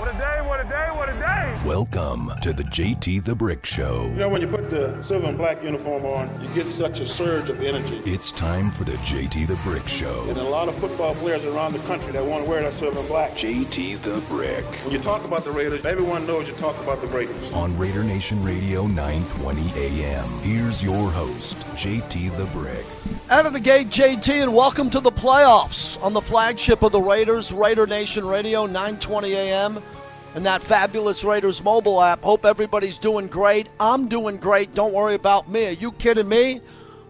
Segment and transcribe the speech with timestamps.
[0.00, 1.60] What a day, what a day, what a day.
[1.62, 4.06] Welcome to the JT the Brick Show.
[4.12, 7.06] You know, when you put the silver and black uniform on, you get such a
[7.06, 8.00] surge of energy.
[8.06, 10.24] It's time for the JT the Brick Show.
[10.30, 12.98] And a lot of football players around the country that want to wear that silver
[12.98, 13.32] and black.
[13.32, 14.64] JT the Brick.
[14.64, 17.52] When you talk about the Raiders, everyone knows you talk about the Raiders.
[17.52, 20.26] On Raider Nation Radio 920 AM.
[20.40, 22.86] Here's your host, JT the Brick.
[23.30, 27.00] Out of the gate, JT, and welcome to the playoffs on the flagship of the
[27.00, 29.80] Raiders, Raider Nation Radio, 920 AM,
[30.34, 32.22] and that fabulous Raiders mobile app.
[32.22, 33.68] Hope everybody's doing great.
[33.78, 34.74] I'm doing great.
[34.74, 35.68] Don't worry about me.
[35.68, 36.60] Are you kidding me?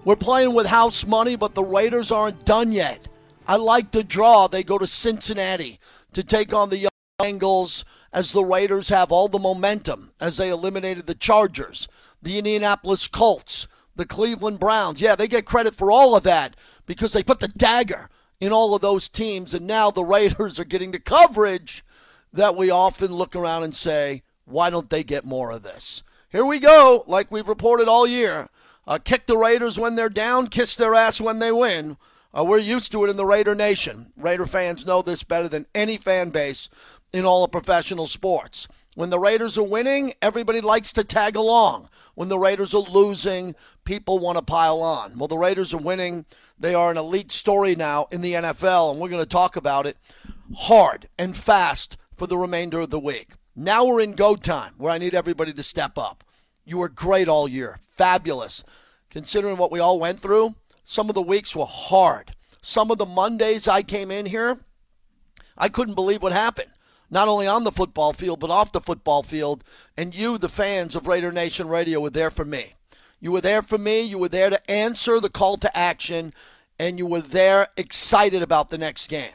[0.04, 3.08] We're playing with house money, but the Raiders aren't done yet.
[3.48, 4.46] I like the draw.
[4.46, 5.80] They go to Cincinnati
[6.12, 11.06] to take on the Bengals as the Raiders have all the momentum as they eliminated
[11.06, 11.88] the Chargers,
[12.20, 15.00] the Indianapolis Colts, the Cleveland Browns.
[15.00, 18.08] Yeah, they get credit for all of that because they put the dagger
[18.40, 21.84] in all of those teams, and now the Raiders are getting the coverage
[22.32, 26.02] that we often look around and say, why don't they get more of this?
[26.30, 28.48] Here we go, like we've reported all year.
[28.86, 31.96] Uh, kick the Raiders when they're down, kiss their ass when they win.
[32.36, 34.12] Uh, we're used to it in the Raider Nation.
[34.16, 36.68] Raider fans know this better than any fan base
[37.12, 38.68] in all of professional sports.
[38.94, 41.88] When the Raiders are winning, everybody likes to tag along.
[42.14, 45.16] When the Raiders are losing, people want to pile on.
[45.16, 46.24] Well, the Raiders are winning.
[46.58, 49.86] They are an elite story now in the NFL, and we're going to talk about
[49.86, 49.96] it
[50.56, 53.34] hard and fast for the remainder of the week.
[53.54, 56.24] Now we're in go time where I need everybody to step up.
[56.64, 57.78] You were great all year.
[57.80, 58.64] Fabulous.
[59.08, 60.54] Considering what we all went through,
[60.84, 62.32] some of the weeks were hard.
[62.62, 64.58] Some of the Mondays I came in here,
[65.56, 66.70] I couldn't believe what happened.
[67.10, 69.64] Not only on the football field, but off the football field.
[69.96, 72.74] And you, the fans of Raider Nation Radio, were there for me.
[73.18, 74.00] You were there for me.
[74.02, 76.32] You were there to answer the call to action,
[76.78, 79.32] and you were there excited about the next game.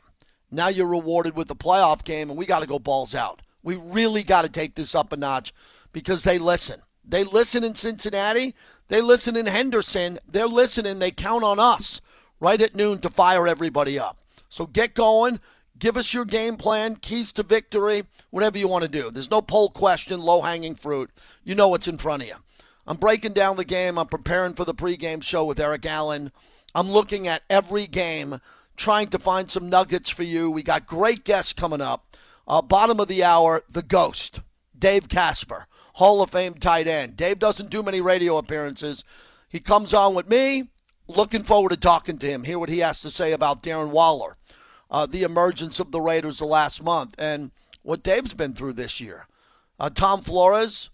[0.50, 3.42] Now you're rewarded with the playoff game, and we got to go balls out.
[3.62, 5.54] We really got to take this up a notch
[5.92, 6.82] because they listen.
[7.04, 8.56] They listen in Cincinnati.
[8.88, 10.20] They listen in Henderson.
[10.28, 11.00] They're listening.
[11.00, 12.02] They count on us
[12.40, 14.20] right at noon to fire everybody up.
[14.50, 15.40] So get going.
[15.78, 19.12] Give us your game plan, keys to victory, whatever you want to do.
[19.12, 21.12] There's no poll question, low hanging fruit.
[21.44, 22.36] You know what's in front of you.
[22.88, 23.98] I'm breaking down the game.
[23.98, 26.32] I'm preparing for the pregame show with Eric Allen.
[26.74, 28.40] I'm looking at every game,
[28.78, 30.50] trying to find some nuggets for you.
[30.50, 32.16] We got great guests coming up.
[32.48, 34.42] Uh, bottom of the hour, the ghost,
[34.78, 37.18] Dave Casper, Hall of Fame tight end.
[37.18, 39.04] Dave doesn't do many radio appearances.
[39.50, 40.70] He comes on with me.
[41.08, 44.38] Looking forward to talking to him, hear what he has to say about Darren Waller
[44.90, 47.52] uh, the emergence of the Raiders the last month and
[47.82, 49.28] what Dave's been through this year.
[49.80, 50.90] Uh, Tom Flores,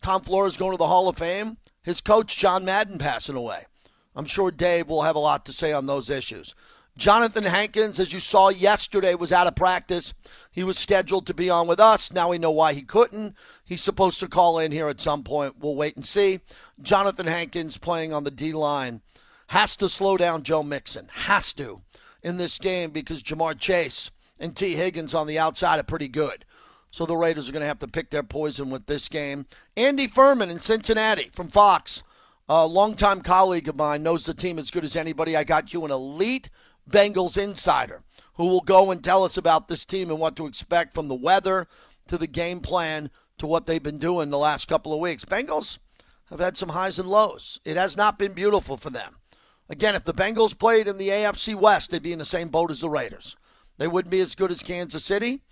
[0.00, 1.58] Tom Flores going to the Hall of Fame.
[1.82, 3.66] His coach John Madden passing away.
[4.14, 6.54] I'm sure Dave will have a lot to say on those issues.
[6.96, 10.12] Jonathan Hankins, as you saw yesterday, was out of practice.
[10.50, 12.12] He was scheduled to be on with us.
[12.12, 13.34] Now we know why he couldn't.
[13.64, 15.56] He's supposed to call in here at some point.
[15.58, 16.40] We'll wait and see.
[16.80, 19.00] Jonathan Hankins playing on the D line
[19.48, 21.08] has to slow down Joe Mixon.
[21.12, 21.80] Has to
[22.22, 26.44] in this game because Ja'Marr Chase and Tee Higgins on the outside are pretty good.
[26.90, 29.46] So the Raiders are going to have to pick their poison with this game.
[29.76, 32.02] Andy Furman in Cincinnati from Fox,
[32.48, 35.36] a longtime colleague of mine, knows the team as good as anybody.
[35.36, 36.50] I got you an elite
[36.88, 38.02] Bengals insider
[38.34, 41.14] who will go and tell us about this team and what to expect from the
[41.14, 41.66] weather
[42.08, 45.24] to the game plan to what they've been doing the last couple of weeks.
[45.24, 45.78] Bengals
[46.28, 47.60] have had some highs and lows.
[47.64, 49.16] It has not been beautiful for them.
[49.68, 52.70] Again, if the Bengals played in the AFC West, they'd be in the same boat
[52.70, 53.36] as the Raiders.
[53.78, 55.42] They wouldn't be as good as Kansas City,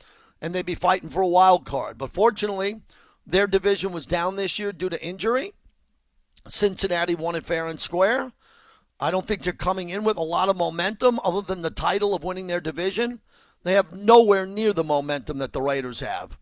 [0.41, 1.97] and they'd be fighting for a wild card.
[1.97, 2.81] But fortunately,
[3.27, 5.53] their division was down this year due to injury.
[6.49, 8.33] Cincinnati won it fair and square.
[8.99, 12.15] I don't think they're coming in with a lot of momentum other than the title
[12.15, 13.21] of winning their division.
[13.63, 16.39] They have nowhere near the momentum that the Raiders have.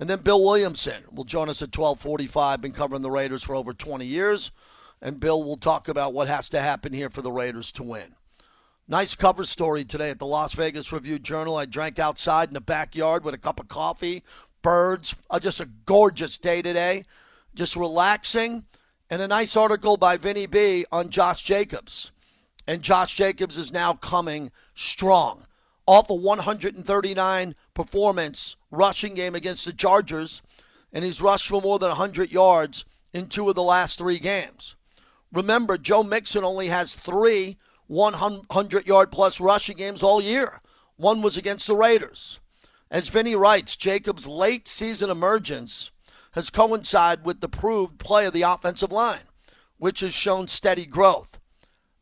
[0.00, 2.60] And then Bill Williamson will join us at 1245.
[2.60, 4.50] Been covering the Raiders for over 20 years
[5.00, 8.14] and Bill will talk about what has to happen here for the Raiders to win.
[8.86, 11.56] Nice cover story today at the Las Vegas Review Journal.
[11.56, 14.22] I drank outside in the backyard with a cup of coffee,
[14.62, 15.14] birds.
[15.28, 17.04] Uh, just a gorgeous day today.
[17.54, 18.64] Just relaxing.
[19.10, 22.12] And a nice article by Vinny B on Josh Jacobs.
[22.66, 25.44] And Josh Jacobs is now coming strong.
[25.86, 30.42] Off a 139 performance rushing game against the Chargers,
[30.92, 34.76] and he's rushed for more than 100 yards in two of the last three games.
[35.32, 40.60] Remember, Joe Mixon only has three 100 yard plus rushing games all year.
[40.96, 42.40] One was against the Raiders.
[42.90, 45.90] As Vinny writes, Jacobs' late season emergence
[46.32, 49.24] has coincided with the proved play of the offensive line,
[49.78, 51.38] which has shown steady growth.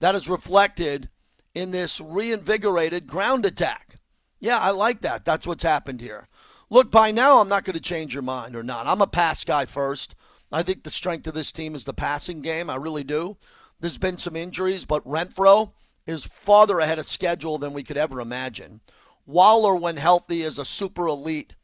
[0.00, 1.08] That is reflected
[1.54, 3.98] in this reinvigorated ground attack.
[4.38, 5.24] Yeah, I like that.
[5.24, 6.28] That's what's happened here.
[6.68, 8.86] Look, by now, I'm not going to change your mind or not.
[8.86, 10.14] I'm a pass guy first.
[10.52, 12.70] I think the strength of this team is the passing game.
[12.70, 13.36] I really do.
[13.80, 15.72] There's been some injuries, but Renfrow
[16.06, 18.80] is farther ahead of schedule than we could ever imagine.
[19.26, 21.54] Waller, when healthy, is a super elite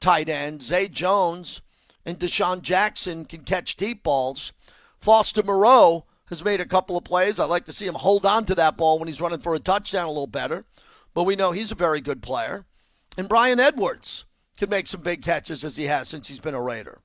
[0.00, 0.62] tight end.
[0.62, 1.62] Zay Jones
[2.04, 4.52] and DeSean Jackson can catch deep balls.
[5.00, 7.38] Foster Moreau has made a couple of plays.
[7.38, 9.60] I'd like to see him hold on to that ball when he's running for a
[9.60, 10.64] touchdown a little better,
[11.14, 12.64] but we know he's a very good player.
[13.16, 14.24] And Bryan Edwards
[14.56, 17.00] can make some big catches as he has since he's been a Raider.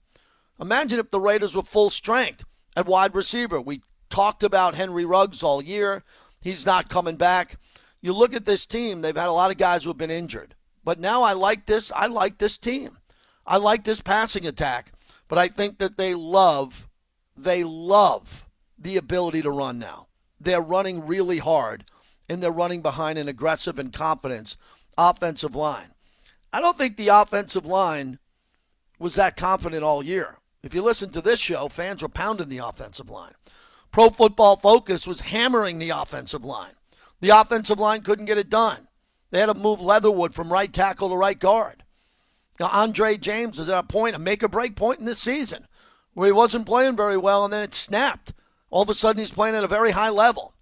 [0.59, 2.45] Imagine if the Raiders were full strength
[2.75, 3.61] at wide receiver.
[3.61, 6.03] We talked about Henry Ruggs all year.
[6.41, 7.57] He's not coming back.
[8.01, 10.55] You look at this team, they've had a lot of guys who have been injured.
[10.83, 11.91] But now I like this.
[11.95, 12.97] I like this team.
[13.45, 14.93] I like this passing attack.
[15.27, 16.87] But I think that they love,
[17.35, 18.45] they love
[18.77, 20.07] the ability to run now.
[20.39, 21.85] They're running really hard,
[22.29, 24.55] and they're running behind an aggressive and confident
[24.97, 25.89] offensive line.
[26.53, 28.19] I don't think the offensive line
[28.99, 30.37] was that confident all year.
[30.67, 33.31] If you listen to this show, fans were pounding the offensive line.
[33.89, 36.73] Pro Football Focus was hammering the offensive line.
[37.21, 38.89] The offensive line couldn't get it done.
[39.31, 41.85] They had to move Leatherwood from right tackle to right guard.
[42.59, 45.67] Now, Andre James is at a point, a make or break point in this season,
[46.13, 48.33] where he wasn't playing very well, and then it snapped.
[48.69, 50.53] All of a sudden, he's playing at a very high level.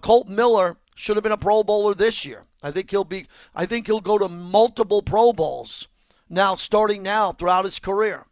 [0.00, 2.42] Kolton Miller should have been a Pro Bowler this year.
[2.60, 3.28] I think he'll be.
[3.54, 5.86] I think he'll go to multiple Pro Bowls
[6.28, 8.24] now, starting now throughout his career.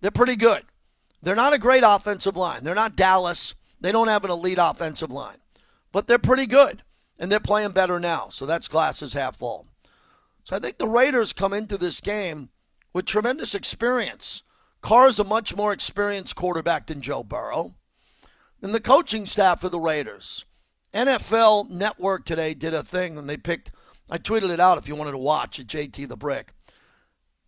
[0.00, 0.64] They're pretty good.
[1.22, 2.64] They're not a great offensive line.
[2.64, 3.54] They're not Dallas.
[3.80, 5.38] They don't have an elite offensive line,
[5.92, 6.82] but they're pretty good,
[7.18, 8.28] and they're playing better now.
[8.30, 9.66] So that's glasses half full.
[10.44, 12.48] So I think the Raiders come into this game
[12.92, 14.42] with tremendous experience.
[14.80, 17.74] Carr's a much more experienced quarterback than Joe Burrow.
[18.62, 20.44] And the coaching staff of the Raiders
[20.94, 23.70] NFL Network today did a thing and they picked,
[24.10, 26.54] I tweeted it out if you wanted to watch at JT the Brick.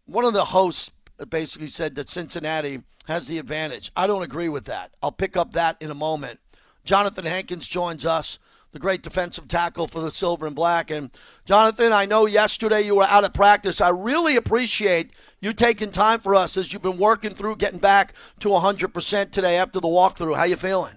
[0.05, 0.91] One of the hosts
[1.29, 3.91] basically said that Cincinnati has the advantage.
[3.97, 4.95] I don't agree with that.
[5.03, 6.41] I'll pick up that in a moment.
[6.85, 8.39] Jonathan Hankins joins us,
[8.73, 10.91] the great defensive tackle for the Silver and Black.
[10.91, 11.11] And
[11.45, 13.81] Jonathan, I know yesterday you were out of practice.
[13.81, 18.15] I really appreciate you taking time for us as you've been working through getting back
[18.41, 20.37] to 100% today after the walkthrough.
[20.37, 20.95] How you feeling?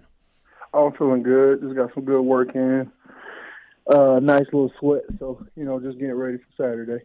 [0.74, 1.62] I'm feeling good.
[1.62, 2.92] Just got some good work in.
[3.94, 5.04] Uh, nice little sweat.
[5.20, 7.04] So, you know, just getting ready for Saturday.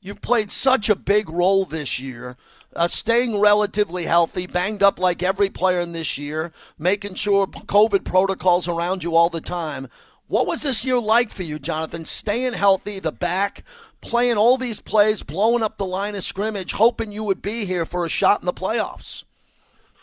[0.00, 2.36] You've played such a big role this year,
[2.76, 8.04] uh, staying relatively healthy, banged up like every player in this year, making sure COVID
[8.04, 9.88] protocols around you all the time.
[10.28, 12.04] What was this year like for you, Jonathan?
[12.04, 13.64] Staying healthy, the back,
[14.00, 17.84] playing all these plays, blowing up the line of scrimmage, hoping you would be here
[17.84, 19.24] for a shot in the playoffs.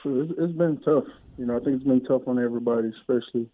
[0.04, 1.06] It's, been tough.
[1.38, 3.50] You know, I think it's been tough on everybody, especially,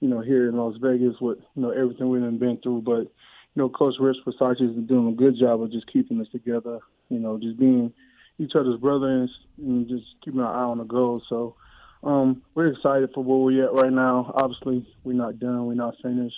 [0.00, 2.82] you know, here in Las Vegas with, you know, everything we've been through.
[2.82, 6.28] But, you know, Coach Rich Bisaccia been doing a good job of just keeping us
[6.30, 7.92] together, you know, just being
[8.40, 11.22] each other's brothers and just keeping our eye on the goal.
[11.28, 11.56] So
[12.02, 14.32] um, we're excited for where we're at right now.
[14.34, 15.66] Obviously, we're not done.
[15.66, 16.36] We're not finished.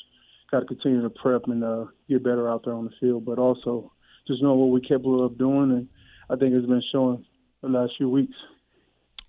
[0.50, 3.38] Got to continue to prep and uh, get better out there on the field, but
[3.38, 3.92] also
[4.26, 5.70] just know what we're capable of doing.
[5.70, 5.88] And
[6.28, 7.24] I think it's been showing
[7.62, 8.34] the last few weeks.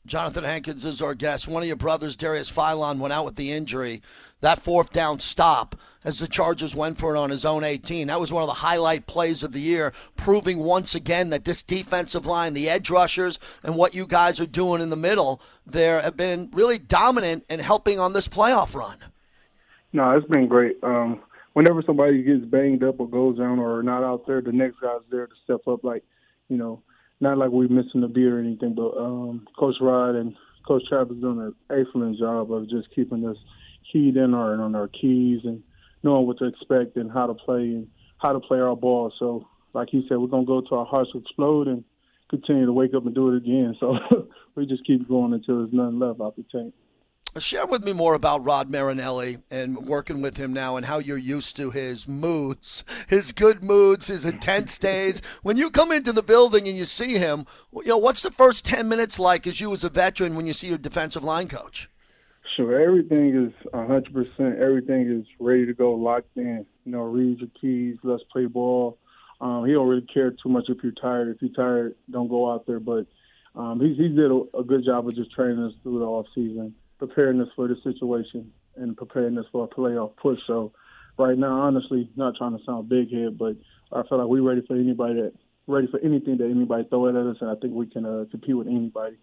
[0.06, 1.48] Jonathan Hankins is our guest.
[1.48, 4.02] One of your brothers, Darius Philon, went out with the injury.
[4.44, 5.74] That fourth down stop
[6.04, 8.08] as the Chargers went for it on his own 18.
[8.08, 11.64] That was one of the highlight plays of the year, proving once again that this
[11.64, 16.02] defensive line, the edge rushers, and what you guys are doing in the middle there
[16.02, 18.98] have been really dominant in helping on this playoff run.
[19.94, 20.76] No, it's been great.
[20.84, 21.22] Um,
[21.54, 25.00] whenever somebody gets banged up or goes down or not out there, the next guy's
[25.10, 25.86] there to step up.
[25.86, 26.04] Like,
[26.50, 26.82] you know,
[27.22, 30.36] not like we're missing a beat or anything, but um, Coach Rod and
[30.68, 33.38] Coach Travis doing an excellent job of just keeping us
[33.92, 35.64] keyed in our, on our keys and
[36.04, 37.88] knowing what to expect and how to play and
[38.18, 39.12] how to play our ball.
[39.20, 41.84] So, like he said, we're gonna go to our hearts explode and
[42.30, 43.76] continue to wake up and do it again.
[43.80, 43.98] So
[44.56, 46.74] we just keep going until there's nothing left out the tank.
[47.40, 51.18] Share with me more about Rod Marinelli and working with him now and how you're
[51.18, 55.20] used to his moods, his good moods, his intense days.
[55.42, 58.66] When you come into the building and you see him, you know, what's the first
[58.66, 61.90] 10 minutes like as you as a veteran when you see your defensive line coach?
[62.56, 64.60] Sure, everything is 100%.
[64.60, 66.66] Everything is ready to go, locked in.
[66.86, 68.98] You know, read your keys, let's play ball.
[69.42, 71.36] Um, he don't really care too much if you're tired.
[71.36, 72.80] If you're tired, don't go out there.
[72.80, 73.08] But
[73.56, 76.28] um, he, he did a, a good job of just training us through the off
[76.36, 80.40] season preparing us for the situation and preparing us for a playoff push.
[80.48, 80.72] So
[81.18, 83.56] right now, honestly, not trying to sound big head, but
[83.92, 85.34] I feel like we're ready for anybody that
[85.68, 88.58] ready for anything that anybody throw at us, and I think we can uh, compete
[88.58, 89.18] with anybody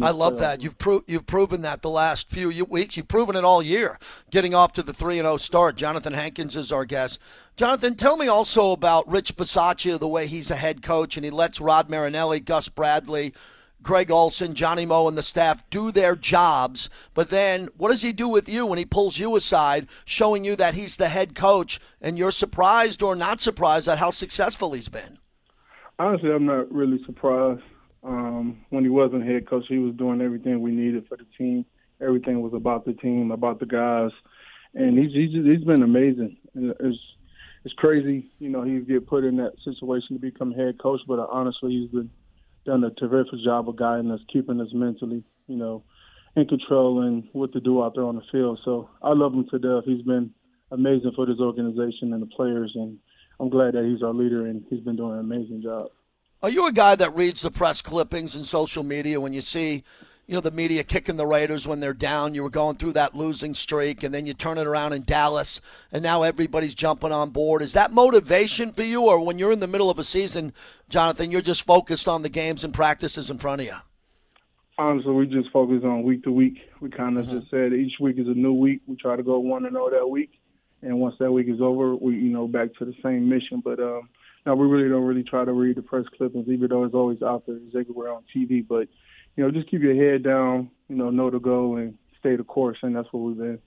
[0.00, 0.62] I love that.
[0.62, 2.96] You've pro- you've proven that the last few weeks.
[2.96, 3.98] You've proven it all year.
[4.30, 5.76] Getting off to the three and zero oh start.
[5.76, 7.18] Jonathan Hankins is our guest.
[7.56, 11.30] Jonathan, tell me also about Rich Bisaccia, the way he's a head coach and he
[11.30, 13.34] lets Rod Marinelli, Gus Bradley,
[13.82, 16.88] Greg Olson, Johnny Mo, and the staff do their jobs.
[17.14, 20.56] But then, what does he do with you when he pulls you aside, showing you
[20.56, 24.88] that he's the head coach, and you're surprised or not surprised at how successful he's
[24.88, 25.18] been?
[25.98, 27.62] Honestly, I'm not really surprised.
[28.02, 31.64] Um, when he wasn't head coach, he was doing everything we needed for the team.
[32.00, 34.10] Everything was about the team, about the guys,
[34.74, 36.36] and he's he's, he's been amazing.
[36.54, 36.98] It's
[37.64, 41.20] it's crazy, you know, he get put in that situation to become head coach, but
[41.20, 42.10] honestly, he's been
[42.64, 45.84] done a terrific job of guiding us, keeping us mentally, you know,
[46.34, 48.58] in control and what to do out there on the field.
[48.64, 49.84] So I love him to death.
[49.84, 50.32] He's been
[50.70, 52.98] amazing for this organization and the players, and
[53.38, 55.88] I'm glad that he's our leader and he's been doing an amazing job.
[56.42, 59.84] Are you a guy that reads the press clippings and social media when you see,
[60.26, 62.34] you know, the media kicking the Raiders when they're down?
[62.34, 65.60] You were going through that losing streak, and then you turn it around in Dallas,
[65.92, 67.62] and now everybody's jumping on board.
[67.62, 70.52] Is that motivation for you, or when you're in the middle of a season,
[70.88, 73.76] Jonathan, you're just focused on the games and practices in front of you?
[74.78, 76.58] Honestly, we just focus on week to week.
[76.80, 77.38] We kind of mm-hmm.
[77.38, 78.80] just said each week is a new week.
[78.88, 80.32] We try to go one and zero that week,
[80.82, 83.62] and once that week is over, we you know back to the same mission.
[83.64, 84.08] But um,
[84.44, 87.22] now we really don't really try to read the press clippings, even though it's always
[87.22, 88.66] out there, it's everywhere on TV.
[88.66, 88.88] But
[89.36, 92.44] you know, just keep your head down, you know, know to go and stay the
[92.44, 93.58] course, and that's what we've been.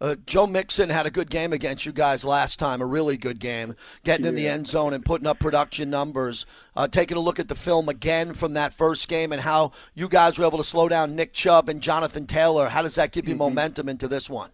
[0.00, 3.40] Uh, Joe Mixon had a good game against you guys last time, a really good
[3.40, 4.28] game, getting yeah.
[4.28, 6.46] in the end zone and putting up production numbers.
[6.76, 10.08] Uh, taking a look at the film again from that first game and how you
[10.08, 12.68] guys were able to slow down Nick Chubb and Jonathan Taylor.
[12.68, 13.40] How does that give you mm-hmm.
[13.40, 14.50] momentum into this one?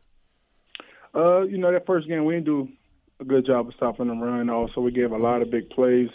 [1.14, 2.69] Uh, you know, that first game we didn't do
[3.21, 4.50] a good job of stopping them run.
[4.50, 6.11] Also, we gave a lot of big plays.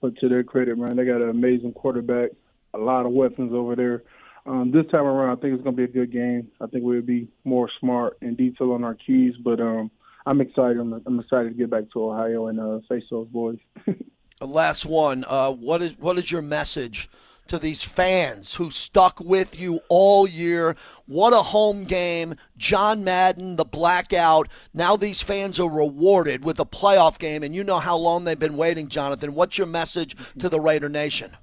[0.00, 2.30] But to their credit, man, they got an amazing quarterback,
[2.74, 4.02] a lot of weapons over there.
[4.46, 6.50] Um, this time around, I think it's going to be a good game.
[6.60, 9.34] I think we'll be more smart and detail on our keys.
[9.42, 9.90] But um,
[10.26, 10.78] I'm excited.
[10.78, 13.58] I'm, I'm, excited to get back to Ohio and uh, face those boys.
[14.40, 15.24] Last one.
[15.26, 17.08] Uh, what is what is your message
[17.48, 20.76] to these fans who stuck with you all year.
[21.06, 22.36] What a home game.
[22.56, 24.48] John Madden, the blackout.
[24.72, 28.38] Now these fans are rewarded with a playoff game, and you know how long they've
[28.38, 29.34] been waiting, Jonathan.
[29.34, 31.36] What's your message to the Raider Nation?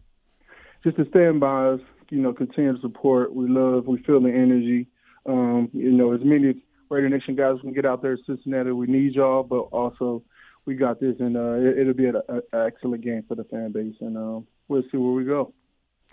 [0.84, 1.79] Just to stand by us,
[2.10, 3.34] you know, continue to support.
[3.34, 4.88] We love, we feel the energy.
[5.25, 8.88] Um, you know, as many Raider Nation guys can get out there in Cincinnati, we
[8.88, 10.24] need y'all, but also
[10.65, 12.22] we got this, and uh, it, will be an
[12.53, 15.53] excellent game for the fan base, and uh, we'll see where we go.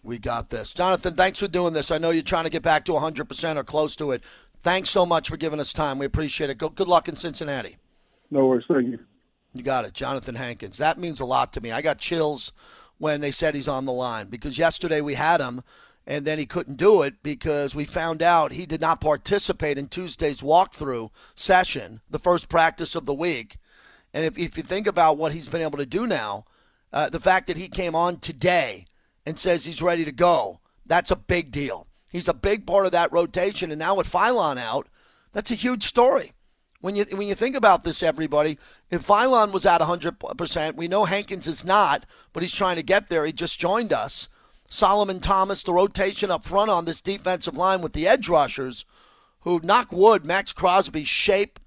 [0.02, 0.72] We got this.
[0.74, 1.90] Jonathan, thanks for doing this.
[1.90, 4.22] I know you're trying to get back to 100% or close to it.
[4.62, 5.98] Thanks so much for giving us time.
[5.98, 6.58] We appreciate it.
[6.58, 7.76] Go, good luck in Cincinnati.
[8.30, 8.64] No worries.
[8.68, 8.98] Thank you.
[9.54, 9.94] You got it.
[9.94, 10.78] Jonathan Hankins.
[10.78, 11.72] That means a lot to me.
[11.72, 12.52] I got chills
[12.98, 15.62] when they said he's on the line because yesterday we had him
[16.06, 19.88] and then he couldn't do it because we found out he did not participate in
[19.88, 23.58] Tuesday's walkthrough session, the first practice of the week.
[24.14, 26.46] And if, if you think about what he's been able to do now,
[26.92, 28.86] uh, the fact that he came on today–
[29.28, 30.58] and says he's ready to go.
[30.87, 31.87] That's a big deal.
[32.11, 34.88] He's a big part of that rotation, and now with Philon out,
[35.35, 36.32] that's a huge story.
[36.80, 38.58] When you when you think about this, everybody,
[38.90, 43.11] if Philon was at 100%, we know Hankins is not, but he's trying to get
[43.11, 43.26] there.
[43.26, 44.28] He just joined us.
[44.70, 48.87] Solomon Thomas, the rotation up front on this defensive line with the edge rushers,
[49.40, 51.58] who knock wood, Maxx Crosby's shape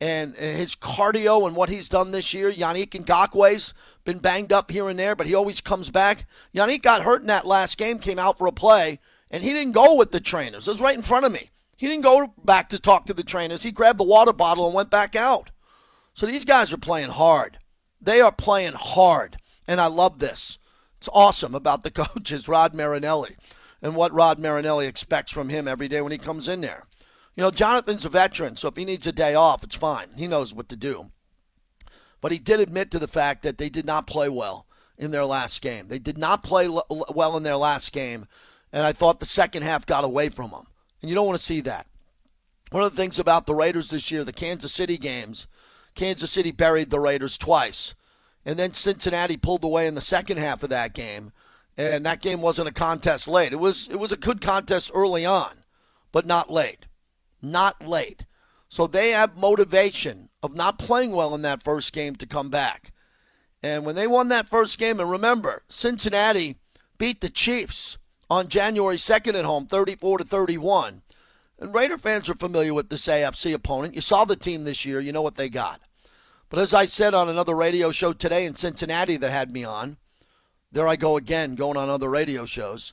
[0.00, 2.50] and his cardio and what he's done this year.
[2.52, 3.72] Yannick Ngakoue's
[4.04, 6.26] been banged up here and there, but he always comes back.
[6.54, 9.72] Yannick got hurt in that last game, came out for a play, and he didn't
[9.72, 10.68] go with the trainers.
[10.68, 11.50] It was right in front of me.
[11.76, 13.62] He didn't go back to talk to the trainers.
[13.62, 15.50] He grabbed the water bottle and went back out.
[16.12, 17.58] So these guys are playing hard.
[18.00, 20.58] They are playing hard, and I love this.
[20.98, 23.36] It's awesome about the coaches, Rod Marinelli,
[23.82, 26.86] and what Rod Marinelli expects from him every day when he comes in there.
[27.34, 30.10] You know, Jonathan's a veteran, so if he needs a day off, it's fine.
[30.16, 31.10] He knows what to do.
[32.24, 34.64] But he did admit to the fact that they did not play well
[34.96, 35.88] in their last game.
[35.88, 38.28] They did not play well in their last game,
[38.72, 40.66] and I thought the second half got away from them.
[41.02, 41.86] And you don't want to see that.
[42.70, 45.46] One of the things about the Raiders this year, the Kansas City games,
[45.94, 47.94] Kansas City buried the Raiders twice.
[48.46, 51.30] And then Cincinnati pulled away in the second half of that game.
[51.76, 53.52] And that game wasn't a contest late.
[53.52, 55.56] It was it was a good contest early on,
[56.10, 56.86] but not late
[57.44, 58.24] not late.
[58.74, 62.92] So they have motivation of not playing well in that first game to come back.
[63.62, 66.56] And when they won that first game, and remember, Cincinnati
[66.98, 71.02] beat the Chiefs on January 2nd at home, 34 to 31.
[71.60, 73.94] And Raider fans are familiar with this AFC opponent.
[73.94, 75.80] You saw the team this year, you know what they got.
[76.50, 79.98] But as I said on another radio show today in Cincinnati that had me on,
[80.72, 82.92] there I go again, going on other radio shows.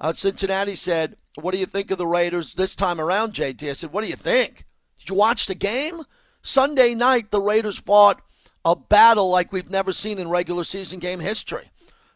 [0.00, 3.68] Uh, Cincinnati said, What do you think of the Raiders this time around, JT?
[3.68, 4.66] I said, What do you think?
[5.06, 6.02] Did you watch the game?
[6.42, 8.20] Sunday night, the Raiders fought
[8.64, 11.70] a battle like we've never seen in regular season game history.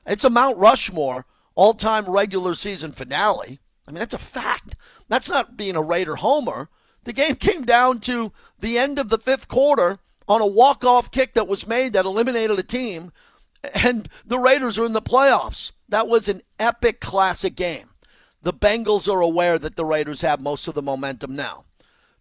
[0.04, 3.60] It's a Mount Rushmore all time regular season finale.
[3.86, 4.74] I mean, that's a fact.
[5.08, 6.68] That's not being a Raider homer.
[7.04, 11.12] The game came down to the end of the fifth quarter on a walk off
[11.12, 13.12] kick that was made that eliminated a team,
[13.72, 15.70] and the Raiders are in the playoffs.
[15.88, 17.90] That was an epic classic game.
[18.42, 21.66] The Bengals are aware that the Raiders have most of the momentum now.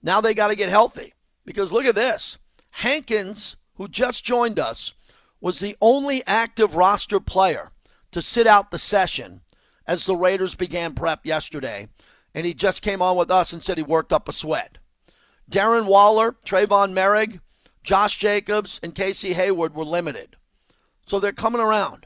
[0.01, 1.13] Now they got to get healthy
[1.45, 2.37] because look at this.
[2.71, 4.93] Hankins, who just joined us,
[5.41, 7.71] was the only active roster player
[8.11, 9.41] to sit out the session
[9.87, 11.87] as the Raiders began prep yesterday.
[12.33, 14.77] And he just came on with us and said he worked up a sweat.
[15.49, 17.39] Darren Waller, Tre'von Moehrig,
[17.83, 20.35] Josh Jacobs, and Casey Hayward were limited.
[21.07, 22.05] So they're coming around.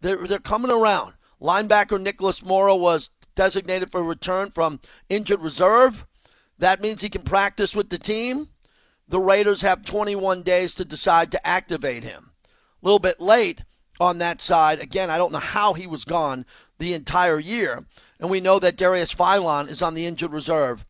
[0.00, 1.14] They're, they're coming around.
[1.40, 6.06] Linebacker Nicholas Morrow was designated for return from injured reserve.
[6.62, 8.46] That means he can practice with the team.
[9.08, 12.30] The Raiders have 21 days to decide to activate him.
[12.44, 13.64] A little bit late
[13.98, 14.78] on that side.
[14.78, 16.46] Again, I don't know how he was gone
[16.78, 17.84] the entire year.
[18.20, 20.86] And we know that Darius Philon is on the injured reserve.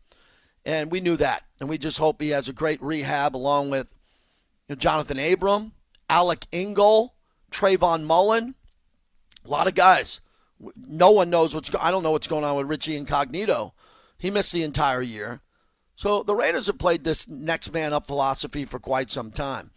[0.63, 1.45] And we knew that.
[1.59, 3.91] And we just hope he has a great rehab along with
[4.69, 5.73] you know, Jonathan Abram,
[6.11, 7.13] Alec Ingold,
[7.51, 8.57] Trayvon Mullen.
[9.43, 10.21] A lot of guys.
[10.77, 13.73] No one knows what's I don't know what's going on with Richie Incognito.
[14.19, 15.41] He missed the entire year.
[15.95, 19.71] So the Raiders have played this next man up philosophy for quite some time.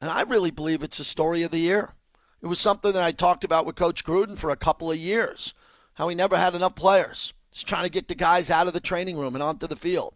[0.00, 1.94] And I really believe it's the story of the year.
[2.42, 5.54] It was something that I talked about with Coach Gruden for a couple of years,
[5.94, 7.32] how he never had enough players.
[7.50, 10.14] He's trying to get the guys out of the training room and onto the field.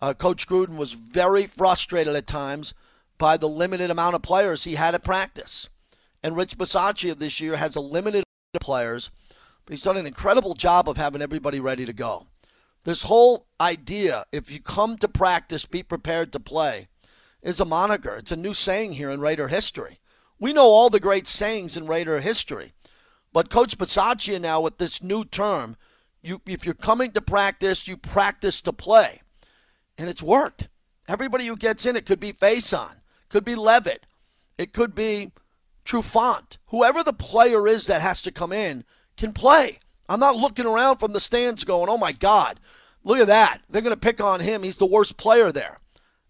[0.00, 2.72] Uh, Coach Gruden was very frustrated at times
[3.18, 5.68] by the limited amount of players he had at practice.
[6.22, 9.10] And Rich Bisaccia this year has a limited amount of players,
[9.64, 12.26] but he's done an incredible job of having everybody ready to go.
[12.84, 16.88] This whole idea, if you come to practice, be prepared to play,
[17.42, 18.16] is a moniker.
[18.16, 19.98] It's a new saying here in Raider history.
[20.38, 22.72] We know all the great sayings in Raider history.
[23.32, 25.76] But Coach Bisaccia now with this new term,
[26.22, 29.22] you if you're coming to practice, you practice to play.
[29.96, 30.68] And it's worked.
[31.06, 34.06] Everybody who gets in it could be Facyson, could be Leavitt,
[34.58, 35.32] it could be
[35.84, 36.58] Trufant.
[36.66, 38.84] Whoever the player is that has to come in
[39.16, 39.80] can play.
[40.10, 42.58] I'm not looking around from the stands going, oh my God,
[43.04, 43.60] look at that.
[43.68, 44.64] They're going to pick on him.
[44.64, 45.78] He's the worst player there.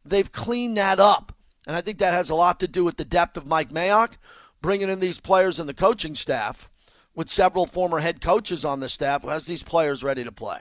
[0.04, 1.32] They've cleaned that up.
[1.66, 4.18] And I think that has a lot to do with the depth of Mike Mayock,
[4.60, 6.68] bringing in these players and the coaching staff,
[7.14, 10.60] with several former head coaches on the staff who has these players ready to play.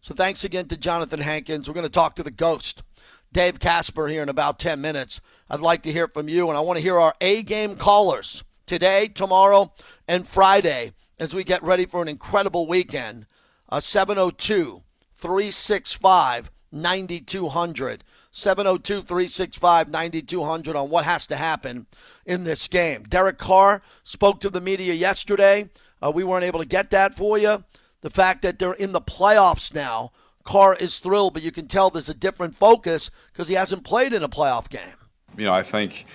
[0.00, 1.68] So thanks again to Jonathan Hankins.
[1.68, 2.82] We're going to talk to the ghost,
[3.30, 5.20] Dave Casper, here in about 10 minutes.
[5.50, 8.44] I'd like to hear from you, and I want to hear our A game callers
[8.64, 9.74] today, tomorrow,
[10.08, 13.26] and Friday as we get ready for an incredible weekend.
[13.68, 14.82] Uh, 702
[15.14, 18.04] 365 9200.
[18.32, 21.86] 702 365 9200 on what has to happen
[22.24, 23.04] in this game.
[23.04, 25.68] Derek Carr spoke to the media yesterday.
[26.02, 27.64] Uh, we weren't able to get that for you.
[28.00, 31.90] The fact that they're in the playoffs now, Carr is thrilled, but you can tell
[31.90, 34.94] there's a different focus because he hasn't played in a playoff game.
[35.36, 36.06] You know, I think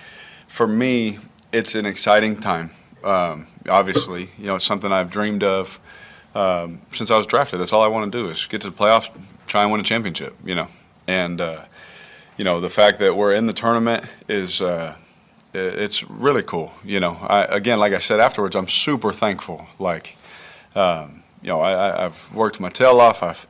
[0.48, 1.20] for me,
[1.52, 2.70] it's an exciting time.
[3.04, 5.78] Um, obviously, you know, it's something I've dreamed of
[6.34, 7.60] um, since I was drafted.
[7.60, 9.10] That's all I want to do is get to the playoffs,
[9.46, 10.34] try and win a championship.
[10.44, 10.68] You know,
[11.06, 11.64] and uh,
[12.36, 14.96] you know, the fact that we're in the tournament is uh,
[15.54, 16.72] it's really cool.
[16.84, 19.66] You know, I, again, like I said afterwards, I'm super thankful.
[19.78, 20.16] Like,
[20.74, 23.22] um, you know, I, have worked my tail off.
[23.22, 23.46] I've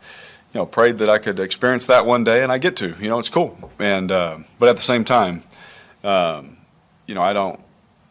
[0.55, 2.95] you know prayed that I could experience that one day, and I get to.
[3.01, 3.73] You know, it's cool.
[3.79, 5.43] And uh, but at the same time,
[6.05, 6.57] um,
[7.07, 7.61] you know, I don't.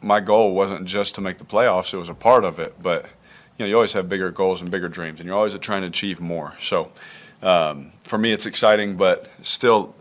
[0.01, 2.81] My goal wasn't just to make the playoffs; it was a part of it.
[2.81, 3.05] But
[3.57, 5.87] you know, you always have bigger goals and bigger dreams, and you're always trying to
[5.87, 6.55] achieve more.
[6.59, 6.91] So.
[7.41, 9.93] Um, for me, it's exciting, but still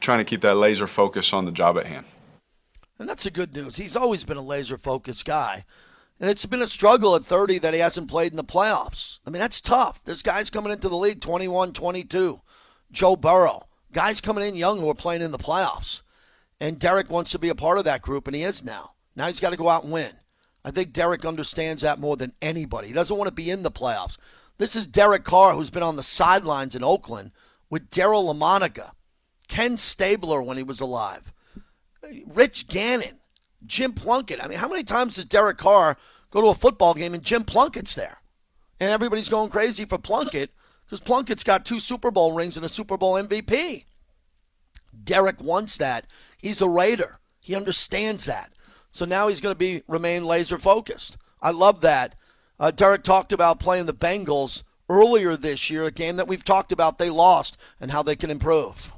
[0.00, 2.06] trying to keep that laser focus on the job at hand.
[2.98, 3.76] And that's the good news.
[3.76, 5.64] He's always been a laser focused guy.
[6.20, 9.20] And it's been a struggle at 30 that he hasn't played in the playoffs.
[9.24, 10.02] I mean, that's tough.
[10.04, 12.40] There's guys coming into the league 21, 22.
[12.90, 13.68] Joe Burrow.
[13.92, 16.02] Guys coming in young who are playing in the playoffs.
[16.60, 18.92] And Derek wants to be a part of that group, and he is now.
[19.18, 20.12] Now he's got to go out and win.
[20.64, 22.88] I think Derek understands that more than anybody.
[22.88, 24.16] He doesn't want to be in the playoffs.
[24.58, 27.32] This is Derek Carr, who's been on the sidelines in Oakland
[27.68, 28.92] with Daryl Lamonica.
[29.48, 31.32] Ken Stabler when he was alive,
[32.26, 33.18] Rich Gannon,
[33.64, 34.42] Jim Plunkett.
[34.44, 35.96] I mean, how many times does Derek Carr
[36.30, 38.18] go to a football game and Jim Plunkett's there?
[38.78, 40.50] And everybody's going crazy for Plunkett
[40.84, 43.86] because Plunkett's got two Super Bowl rings and a Super Bowl MVP.
[45.02, 46.06] Derek wants that.
[46.36, 47.18] He's a Raider.
[47.40, 48.52] He understands that.
[48.90, 51.16] So now he's going to be remain laser focused.
[51.40, 52.14] I love that.
[52.58, 56.72] Uh, Derek talked about playing the Bengals earlier this year, a game that we've talked
[56.72, 58.92] about they lost, and how they can improve.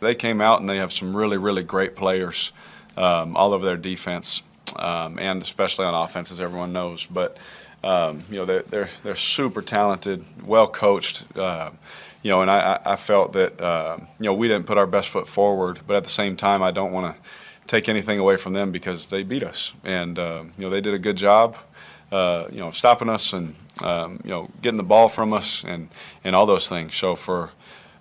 [0.00, 2.52] They came out and they have some really, really great players
[2.96, 4.42] um, all over their defense,
[4.76, 7.06] um, and especially on offense, as everyone knows.
[7.06, 7.36] But
[7.84, 11.24] um, you know, they're, they're they're super talented, well coached.
[11.36, 11.70] Uh,
[12.22, 15.10] you know, and I, I felt that uh, you know we didn't put our best
[15.10, 17.22] foot forward, but at the same time, I don't want to
[17.66, 20.94] take anything away from them because they beat us, and uh, you know they did
[20.94, 21.56] a good job.
[22.12, 25.88] Uh, you know, stopping us and um, you know getting the ball from us and
[26.22, 26.94] and all those things.
[26.94, 27.50] So for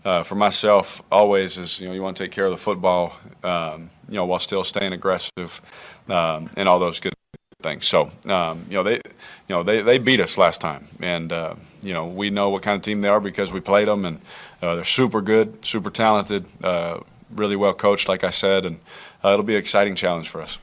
[0.06, 3.16] uh, for myself, always is you know you want to take care of the football,
[3.44, 5.62] um, you know, while still staying aggressive
[6.10, 7.14] um, and all those good
[7.62, 7.88] things.
[7.88, 9.02] So um, you know they you
[9.50, 12.76] know they, they beat us last time, and uh, you know we know what kind
[12.76, 14.20] of team they are because we played them, and
[14.62, 17.00] uh, they're super good, super talented, uh,
[17.34, 18.80] really well coached, like I said, and
[19.24, 20.60] uh, it'll be an exciting challenge for us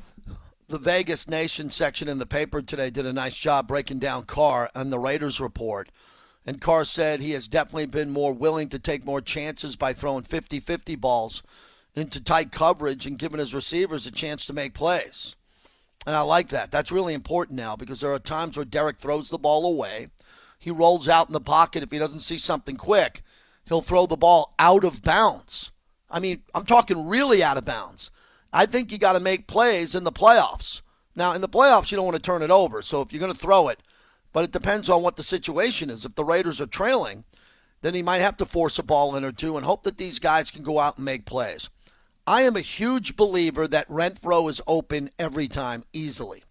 [0.71, 4.71] the Vegas Nation section in the paper today did a nice job breaking down Carr
[4.73, 5.91] and the Raiders report.
[6.47, 10.23] And Carr said he has definitely been more willing to take more chances by throwing
[10.23, 11.43] 50 50 balls
[11.97, 15.35] into tight coverage and giving his receivers a chance to make plays.
[16.07, 16.71] And I like that.
[16.71, 20.09] That's really important now because there are times where Derek throws the ball away.
[20.57, 21.83] He rolls out in the pocket.
[21.83, 23.23] If he doesn't see something quick,
[23.65, 25.73] he'll throw the ball out of bounds.
[26.09, 28.13] I mean, I'm talking really out of bounds.
[28.53, 30.83] I think you got to make plays in the playoffs.
[31.15, 32.83] Now, in the playoffs, you don't want to turn it over.
[32.83, 33.83] So if you're going to throw it,
[34.33, 36.05] but it depends on what the situation is.
[36.05, 37.25] If the Raiders are trailing,
[37.83, 40.19] then he might have to force a ball in or two and hope that these
[40.19, 41.69] guys can go out and make plays.
[42.27, 46.45] I am a huge believer that Renfrow is open every time easily.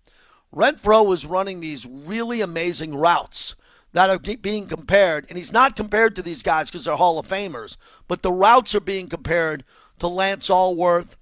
[0.54, 3.56] Renfrow is running these really amazing routes
[3.94, 7.28] that are being compared, and he's not compared to these guys because they're Hall of
[7.28, 9.64] Famers, but the routes are being compared
[10.00, 11.16] to Lance Alworth,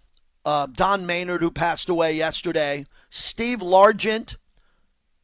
[0.47, 4.37] uh, Don Maynard, who passed away yesterday, Steve Largent,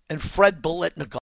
[0.10, 1.20] and Fred Biletnikoff.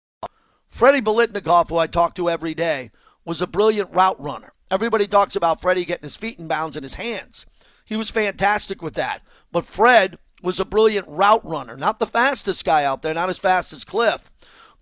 [0.68, 2.90] Freddie Biletnikoff, who I talk to every day,
[3.24, 4.52] was a brilliant route runner.
[4.70, 7.46] Everybody talks about Freddie getting his feet in bounds and his hands.
[7.86, 9.22] He was fantastic with that.
[9.50, 11.78] But Fred was a brilliant route runner.
[11.78, 14.30] Not the fastest guy out there, not as fast as Cliff,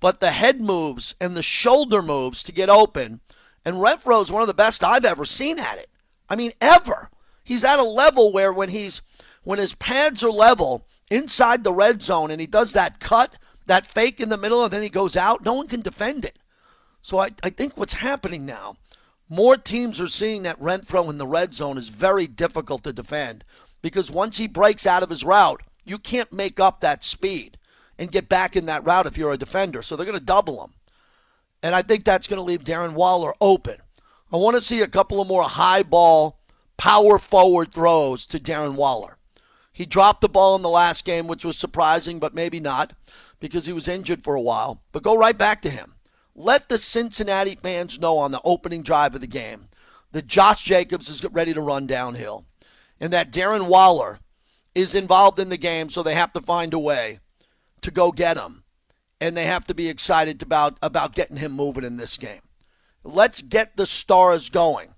[0.01, 3.21] but the head moves and the shoulder moves to get open.
[3.65, 5.89] And Renfrow is one of the best I've ever seen at it.
[6.29, 7.11] I mean, ever.
[7.45, 9.03] He's at a level where when he's
[9.45, 13.35] when his pads are level inside the red zone and he does that cut,
[13.67, 16.39] that fake in the middle, and then he goes out, no one can defend it.
[17.03, 18.77] So I, I think what's happening now,
[19.29, 23.45] more teams are seeing that Renfrow in the red zone is very difficult to defend
[23.83, 27.59] because once he breaks out of his route, you can't make up that speed
[27.99, 29.83] and get back in that route if you're a defender.
[29.83, 30.73] So they're going to double him.
[31.63, 33.77] And I think that's going to leave Darren Waller open.
[34.33, 36.39] I want to see a couple of more high ball
[36.77, 39.19] power forward throws to Darren Waller.
[39.73, 42.93] He dropped the ball in the last game, which was surprising, but maybe not
[43.41, 44.83] because he was injured for a while.
[44.93, 45.95] But go right back to him.
[46.35, 49.69] Let the Cincinnati fans know on the opening drive of the game
[50.13, 52.47] that Josh Jacobs is ready to run downhill
[53.01, 54.21] and that Darren Waller
[54.75, 57.19] is involved in the game, so they have to find a way
[57.83, 58.65] to go get him.
[59.21, 62.43] And they have to be excited about, about getting him moving in this game.
[63.03, 64.94] Let's get the stars going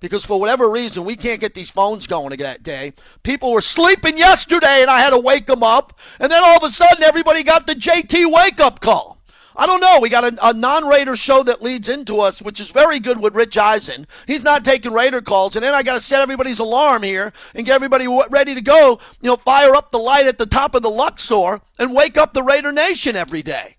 [0.00, 2.92] because for whatever reason we can't get these phones going that day.
[3.22, 6.62] People were sleeping yesterday and I had to wake them up, and then all of
[6.62, 9.20] a sudden everybody got the JT wake up call.
[9.56, 9.98] I don't know.
[10.00, 13.20] We got a, a non Raider show that leads into us, which is very good
[13.20, 14.06] with Rich Eisen.
[14.26, 15.56] He's not taking Raider calls.
[15.56, 19.00] And then I got to set everybody's alarm here and get everybody ready to go.
[19.20, 22.32] You know, fire up the light at the top of the Luxor and wake up
[22.32, 23.76] the Raider Nation every day.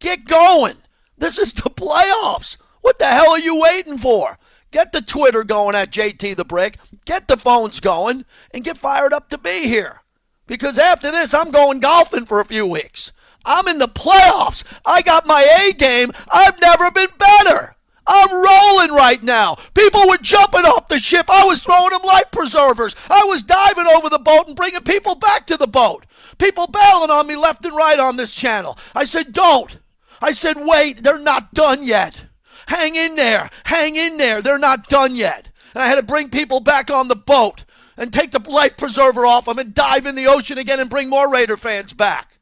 [0.00, 0.78] Get going.
[1.16, 2.56] This is the playoffs.
[2.80, 4.38] What the hell are you waiting for?
[4.72, 6.78] Get the Twitter going at JT the Brick.
[7.04, 10.00] Get the phones going and get fired up to be here.
[10.46, 13.12] Because after this, I'm going golfing for a few weeks.
[13.44, 14.64] I'm in the playoffs.
[14.84, 16.12] I got my A game.
[16.30, 17.76] I've never been better.
[18.06, 19.56] I'm rolling right now.
[19.74, 21.26] People were jumping off the ship.
[21.28, 22.96] I was throwing them life preservers.
[23.08, 26.06] I was diving over the boat and bringing people back to the boat.
[26.38, 28.76] People bailing on me left and right on this channel.
[28.94, 29.78] I said, don't.
[30.20, 32.26] I said, wait, they're not done yet.
[32.68, 33.50] Hang in there.
[33.64, 34.42] Hang in there.
[34.42, 35.50] They're not done yet.
[35.74, 37.64] And I had to bring people back on the boat
[37.96, 41.08] and take the life preserver off them and dive in the ocean again and bring
[41.08, 42.38] more Raider fans back.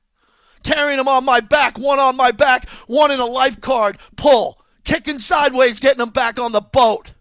[0.62, 5.18] Carrying them on my back, one on my back, one in a lifeguard pull, kicking
[5.18, 7.14] sideways, getting them back on the boat.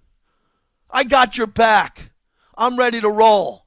[0.91, 2.11] I got your back.
[2.57, 3.65] I'm ready to roll.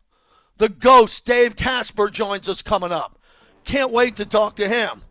[0.59, 3.19] The ghost, Dave Casper, joins us coming up.
[3.65, 5.03] Can't wait to talk to him.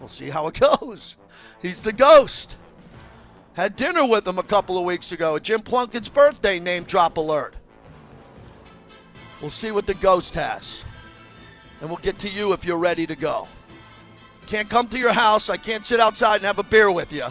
[0.00, 1.16] We'll see how it goes.
[1.60, 2.56] He's the ghost.
[3.54, 5.38] Had dinner with him a couple of weeks ago.
[5.38, 7.54] Jim Plunkett's birthday name drop alert.
[9.40, 10.84] We'll see what the ghost has.
[11.80, 13.48] And we'll get to you if you're ready to go.
[14.46, 15.50] Can't come to your house.
[15.50, 17.26] I can't sit outside and have a beer with you.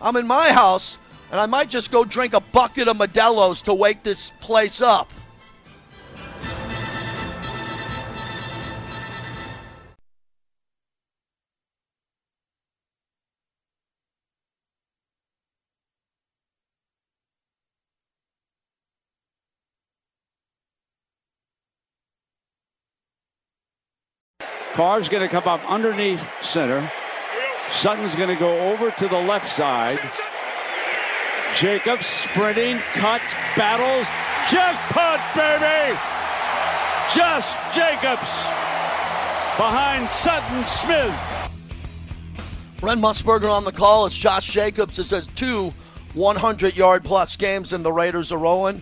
[0.00, 0.98] I'm in my house.
[1.30, 5.08] and I might just go drink a bucket of Modelo's to wake this place up.
[24.80, 26.90] Carr's going to come up underneath center.
[27.70, 29.98] Sutton's going to go over to the left side.
[31.54, 34.06] Jacobs sprinting, cuts, battles.
[34.50, 35.98] Jackpot, baby!
[37.14, 38.42] Just Jacobs
[39.58, 41.50] behind Sutton Smith.
[42.80, 44.06] Brent Musburger on the call.
[44.06, 44.98] It's Josh Jacobs.
[44.98, 45.74] It says two
[46.14, 48.80] 100 yard plus games, and the Raiders are rolling.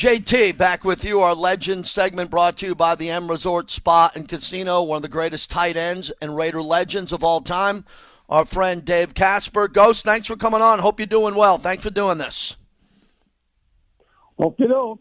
[0.00, 1.20] JT, back with you.
[1.20, 5.02] Our legend segment brought to you by the M Resort Spa and Casino, one of
[5.02, 7.84] the greatest tight ends and Raider legends of all time.
[8.26, 9.68] Our friend Dave Casper.
[9.68, 10.78] Ghost, thanks for coming on.
[10.78, 11.58] Hope you're doing well.
[11.58, 12.56] Thanks for doing this.
[14.38, 15.00] Hope you don't.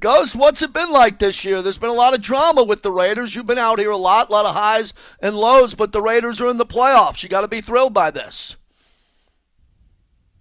[0.00, 1.60] Ghost, what's it been like this year?
[1.60, 3.34] There's been a lot of drama with the Raiders.
[3.34, 6.40] You've been out here a lot, a lot of highs and lows, but the Raiders
[6.40, 7.22] are in the playoffs.
[7.22, 8.56] You got to be thrilled by this.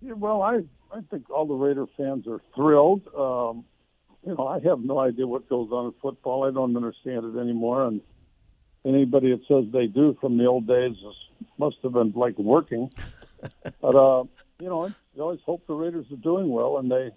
[0.02, 0.62] Yeah, well, I
[0.96, 3.02] I think all the Raider fans are thrilled.
[3.08, 3.66] Um,
[4.26, 6.48] you know, I have no idea what goes on in football.
[6.48, 8.00] I don't understand it anymore, and
[8.86, 12.90] anybody that says they do from the old days is, must have been like working.
[13.82, 14.24] but uh,
[14.60, 17.12] you know, you always hope the Raiders are doing well, and they,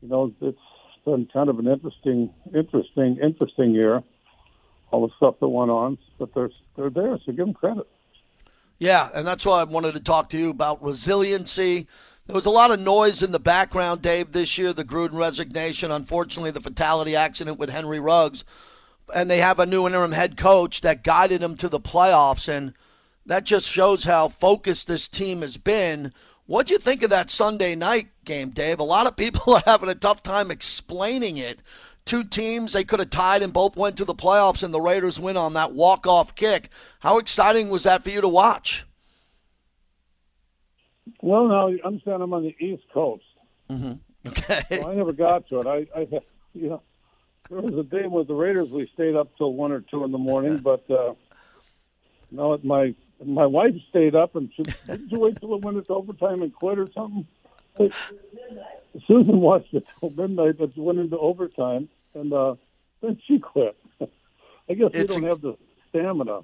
[0.00, 0.58] you know, it's
[1.04, 4.04] been kind of an interesting, interesting, interesting year.
[4.92, 7.88] All the stuff that went on, but they're they're there, so give them credit.
[8.78, 11.88] Yeah, and that's why I wanted to talk to you about resiliency
[12.26, 14.72] there was a lot of noise in the background, Dave, this year.
[14.72, 18.44] The Gruden resignation, unfortunately, the fatality accident with Henry Ruggs,
[19.14, 22.74] and they have a new interim head coach that guided them to the playoffs, and
[23.24, 26.12] that just shows how focused this team has been.
[26.46, 28.80] What'd you think of that Sunday night game, Dave?
[28.80, 31.60] A lot of people are having a tough time explaining it.
[32.04, 35.18] Two teams, they could have tied and both went to the playoffs, and the Raiders
[35.18, 36.70] win on that walk-off kick.
[37.00, 38.85] How exciting was that for you to watch?
[41.22, 43.24] Well, now you understand I'm on the East Coast.
[43.70, 43.94] Mm-hmm.
[44.28, 44.62] Okay.
[44.70, 45.66] So I never got to it.
[45.66, 46.08] I, I,
[46.54, 46.82] you know,
[47.48, 50.10] there was a day with the Raiders we stayed up till one or two in
[50.10, 51.14] the morning, but uh,
[52.30, 55.92] no, my my wife stayed up and she didn't you wait till it went into
[55.92, 57.26] overtime and quit or something.
[59.06, 62.54] Susan watched it till midnight, but went into overtime and uh,
[63.00, 63.76] then she quit.
[64.00, 65.56] I guess we don't have the
[65.90, 66.40] stamina.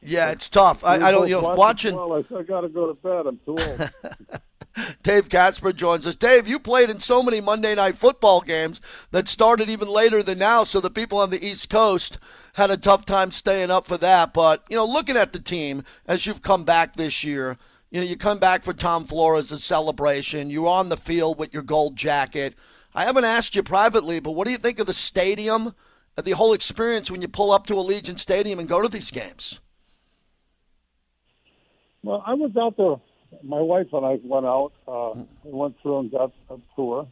[0.00, 0.84] Yeah, it's tough.
[0.84, 1.28] I, I don't.
[1.28, 1.96] You know, watching.
[1.96, 3.26] Well, I, I got to go to bed.
[3.26, 3.90] I'm too old.
[5.02, 6.14] Dave Casper joins us.
[6.14, 8.80] Dave, you played in so many Monday night football games
[9.10, 12.18] that started even later than now, so the people on the East Coast
[12.54, 14.32] had a tough time staying up for that.
[14.32, 17.58] But you know, looking at the team as you've come back this year,
[17.90, 20.50] you know, you come back for Tom Flores' celebration.
[20.50, 22.54] You're on the field with your gold jacket.
[22.94, 25.74] I haven't asked you privately, but what do you think of the stadium,
[26.22, 29.60] the whole experience when you pull up to Allegiant Stadium and go to these games?
[32.02, 32.96] Well, I was out there.
[33.42, 34.72] My wife and I went out.
[34.86, 37.08] Uh, we went through and got a tour.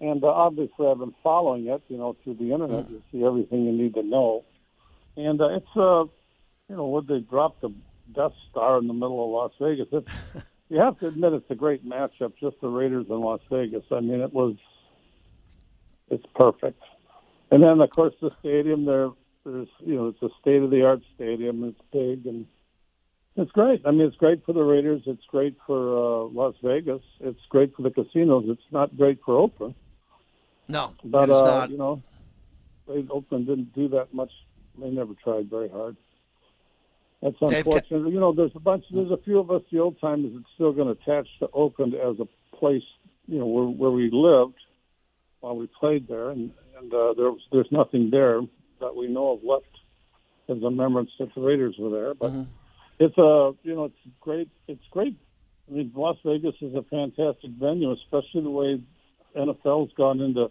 [0.00, 2.90] And uh, obviously, I've been following it, you know, through the internet.
[2.90, 4.44] You see everything you need to know.
[5.16, 6.04] And uh, it's, uh,
[6.68, 7.72] you know, would they drop the
[8.14, 9.88] Death Star in the middle of Las Vegas?
[9.90, 13.84] It's, you have to admit it's a great matchup, just the Raiders in Las Vegas.
[13.90, 14.56] I mean, it was,
[16.10, 16.82] it's perfect.
[17.50, 19.10] And then, of course, the stadium there,
[19.46, 21.64] there's, you know, it's a state of the art stadium.
[21.64, 22.46] It's big and
[23.36, 23.82] it's great.
[23.84, 25.02] I mean, it's great for the Raiders.
[25.06, 27.02] It's great for uh, Las Vegas.
[27.20, 28.44] It's great for the casinos.
[28.48, 29.74] It's not great for Oakland.
[30.68, 31.70] No, but uh, not.
[31.70, 32.02] you know,
[32.88, 34.30] they, Oakland didn't do that much.
[34.78, 35.96] They never tried very hard.
[37.22, 38.04] That's unfortunate.
[38.04, 38.84] Dave, you know, there's a bunch.
[38.90, 41.94] There's a few of us, the old timers, that's still going to attach to Oakland
[41.94, 42.82] as a place,
[43.26, 44.56] you know, where where we lived
[45.40, 48.40] while we played there, and and uh, there's there's nothing there
[48.80, 49.66] that we know of left
[50.48, 52.32] as a remembrance that the Raiders were there, but.
[52.32, 52.50] Mm-hmm
[52.98, 54.48] it's a you know it's great.
[54.68, 55.16] It's great.
[55.68, 58.80] I mean, Las Vegas is a fantastic venue, especially the way
[59.36, 60.50] NFL's gone into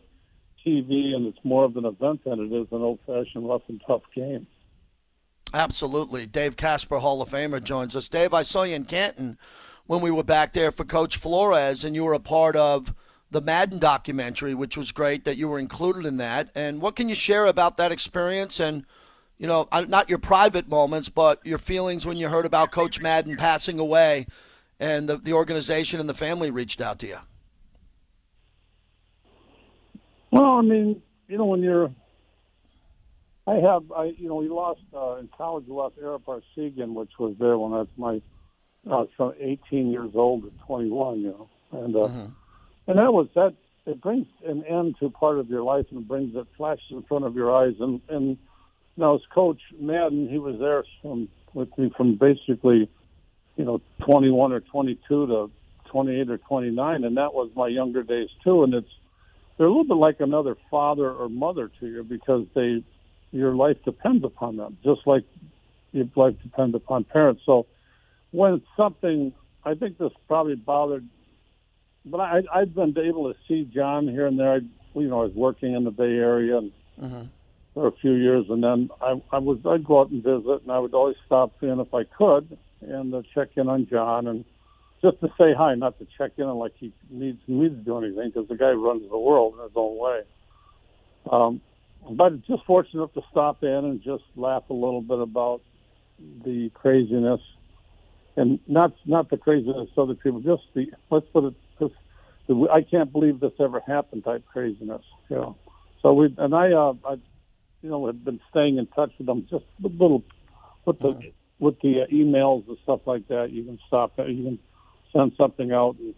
[0.66, 4.02] TV, and it's more of an event than it is an old-fashioned rough and tough
[4.14, 4.46] game.
[5.54, 8.10] Absolutely, Dave Casper, Hall of Famer, joins us.
[8.10, 9.38] Dave, I saw you in Canton
[9.86, 12.94] when we were back there for Coach Flores, and you were a part of
[13.32, 16.50] the Madden documentary, which was great that you were included in that.
[16.56, 18.86] And what can you share about that experience and?
[19.38, 23.36] You know, not your private moments, but your feelings when you heard about Coach Madden
[23.36, 24.28] passing away
[24.80, 27.18] and the, the organization and the family reached out to you?
[30.32, 31.92] Well, I mean, you know, when you're,
[33.48, 35.66] I have, I, you know, we lost uh, in college.
[35.68, 38.22] We lost Ara Parseghian, which was there when I was my
[38.90, 42.26] uh, from 18 years old to 21, you know, and uh, mm-hmm.
[42.88, 43.54] and that was that.
[43.88, 47.24] It brings an end to part of your life and brings it flashes in front
[47.24, 47.76] of your eyes.
[47.80, 48.38] And and
[48.98, 52.90] now as coach Madden, he was there from with me from basically,
[53.56, 55.52] you know, 21 or 22 to
[55.86, 58.64] 28 or 29, and that was my younger days too.
[58.64, 58.90] And it's
[59.58, 62.84] they're a little bit like another father or mother to you because they
[63.32, 65.24] your life depends upon them, just like
[65.92, 67.42] your life depends upon parents.
[67.46, 67.66] So
[68.32, 71.06] when something, I think this probably bothered,
[72.06, 74.54] but I, I've been able to see John here and there.
[74.54, 74.60] I,
[74.94, 77.24] you know, I was working in the Bay Area and mm-hmm.
[77.76, 80.72] For a few years, and then I, I was I'd go out and visit, and
[80.72, 84.46] I would always stop in if I could and uh, check in on John and
[85.02, 87.98] just to say hi, not to check in on like he needs me to do
[87.98, 90.22] anything because the guy runs the world in his own way.
[91.30, 91.62] Um,
[92.10, 95.62] but just fortunate enough to stop in and just laugh a little bit about
[96.46, 97.42] the craziness,
[98.38, 101.94] and not not the craziness of other people, just the let's put it just
[102.48, 105.58] the, I can't believe this ever happened type craziness, you know.
[106.02, 107.16] So we and I, uh, I,
[107.86, 110.24] you know, have been staying in touch with them just a little
[110.86, 111.30] with the mm-hmm.
[111.60, 113.52] with the uh, emails and stuff like that.
[113.52, 114.60] You can stop, you can
[115.14, 115.96] send something out.
[116.00, 116.16] And,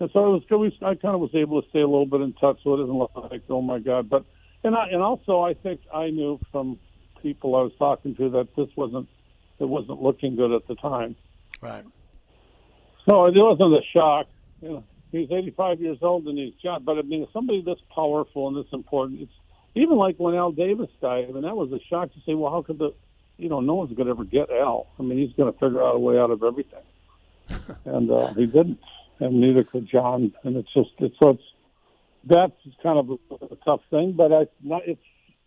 [0.00, 0.58] and so it was good.
[0.58, 2.88] We, I kind of was able to stay a little bit in touch with it
[2.88, 4.10] and like, oh my God.
[4.10, 4.24] But
[4.64, 6.80] and I, and also I think I knew from
[7.22, 9.08] people I was talking to that this wasn't
[9.60, 11.14] it wasn't looking good at the time.
[11.60, 11.84] Right.
[13.08, 14.26] So it wasn't a shock.
[14.60, 16.84] You know, he's 85 years old and he's shot.
[16.84, 19.20] But I mean, somebody this powerful and this important.
[19.20, 19.32] It's
[19.76, 21.26] even like when Al Davis died.
[21.28, 22.94] I mean, that was a shock to say, well, how could the,
[23.36, 24.86] you know, no one's going to ever get Al.
[24.98, 26.82] I mean, he's going to figure out a way out of everything,
[27.84, 28.80] and uh, he didn't,
[29.20, 30.32] and neither could John.
[30.42, 31.42] And it's just, it's so it's
[32.24, 34.14] that's kind of a, a tough thing.
[34.16, 35.00] But I, not it's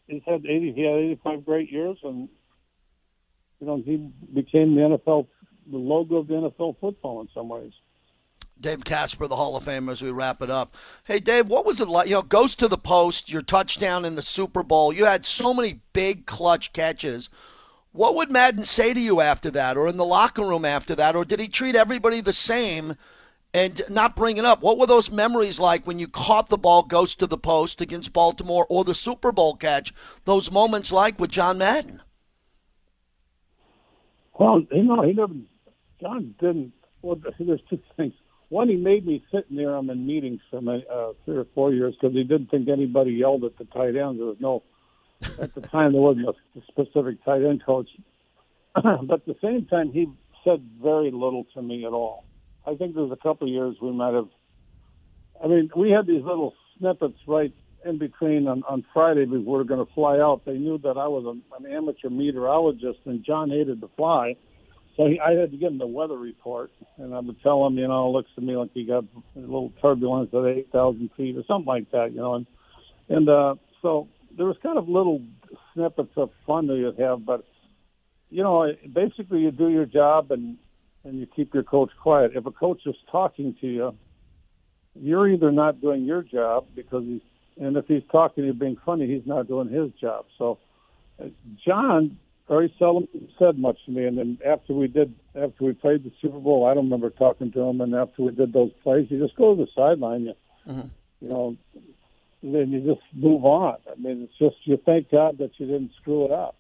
[0.08, 2.30] he's had 80, he had 85 great years, and
[3.60, 3.98] you know he
[4.34, 5.28] became the NFL,
[5.70, 7.74] the logo of the NFL football in some ways.
[8.62, 10.76] Dave Casper, the Hall of Famer, as we wrap it up.
[11.06, 12.08] Hey, Dave, what was it like?
[12.08, 14.92] You know, ghost to the post, your touchdown in the Super Bowl.
[14.92, 17.30] You had so many big clutch catches.
[17.92, 21.16] What would Madden say to you after that, or in the locker room after that,
[21.16, 22.96] or did he treat everybody the same?
[23.54, 24.62] and not bring it up.
[24.62, 28.14] What were those memories like when you caught the ball ghost to the post against
[28.14, 29.94] Baltimore or the Super Bowl catch?
[30.26, 32.02] Those moments like with John Madden?
[34.36, 35.34] Well, you know, he never,
[36.00, 36.74] John didn't.
[37.02, 38.14] Well, there's two things.
[38.50, 41.96] One, he made me sit near him in meetings for uh, three or four years
[42.00, 44.20] because he didn't think anybody yelled at the tight end.
[44.20, 44.64] There was no,
[45.42, 47.90] at the time, there wasn't a specific tight end coach.
[48.74, 50.08] but at the same time, he
[50.44, 52.26] said very little to me at all.
[52.66, 54.30] I think there's a couple of years we might have.
[55.44, 57.54] I mean, we had these little snippets right
[57.86, 60.42] in between on, on Friday before we were going to fly out.
[60.46, 64.36] They knew that I was a, an amateur meteorologist and John hated to fly.
[64.98, 67.78] So he, I had to give him the weather report, and I would tell him,
[67.78, 71.38] you know, it looks to me like he got a little turbulence at 8,000 feet
[71.38, 72.36] or something like that, you know.
[72.36, 72.46] And,
[73.08, 75.22] and uh, so there was kind of little
[75.74, 77.46] snippets of fun that you'd have, but,
[78.30, 80.58] you know, basically you do your job and
[81.04, 82.32] and you keep your coach quiet.
[82.36, 83.96] If a coach is talking to you,
[84.96, 87.22] you're either not doing your job because he's,
[87.60, 90.26] and if he's talking to you being funny, he's not doing his job.
[90.38, 90.60] So,
[91.22, 91.28] uh,
[91.66, 92.18] John
[92.50, 93.08] very seldom
[93.38, 94.06] said much to me.
[94.06, 97.52] And then after we did, after we played the Super Bowl, I don't remember talking
[97.52, 97.80] to him.
[97.80, 100.34] And after we did those plays, you just go to the sideline, you,
[100.68, 100.88] mm-hmm.
[101.22, 101.56] you know,
[102.42, 103.78] then you just move on.
[103.90, 106.56] I mean, it's just you thank God that you didn't screw it up.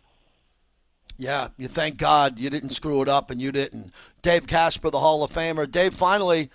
[1.17, 3.91] Yeah, you thank God you didn't screw it up and you didn't.
[4.21, 5.69] Dave Casper, the Hall of Famer.
[5.69, 6.49] Dave, finally,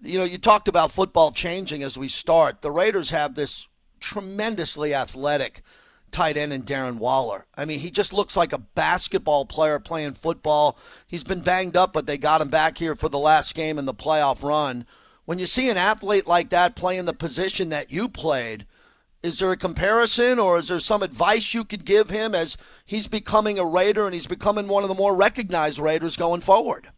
[0.00, 2.62] you know, you talked about football changing as we start.
[2.62, 3.66] The Raiders have this
[3.98, 5.62] tremendously athletic
[6.10, 7.46] tight end in Darren Waller.
[7.56, 10.78] I mean, he just looks like a basketball player playing football.
[11.06, 13.84] He's been banged up, but they got him back here for the last game in
[13.84, 14.86] the playoff run.
[15.24, 18.66] When you see an athlete like that playing the position that you played–
[19.22, 23.08] is there a comparison or is there some advice you could give him as he's
[23.08, 26.90] becoming a Raider and he's becoming one of the more recognized Raiders going forward?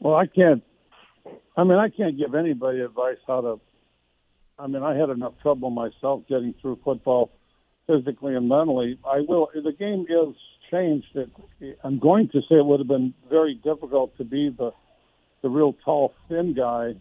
[0.00, 0.62] Well, I can't.
[1.56, 3.60] I mean, I can't give anybody advice how to.
[4.58, 7.30] I mean, I had enough trouble myself getting through football
[7.86, 8.98] physically and mentally.
[9.04, 9.48] I will.
[9.54, 10.34] The game is
[10.70, 11.06] changed.
[11.14, 14.72] It, I'm going to say it would have been very difficult to be the
[15.42, 16.94] the real tall, thin guy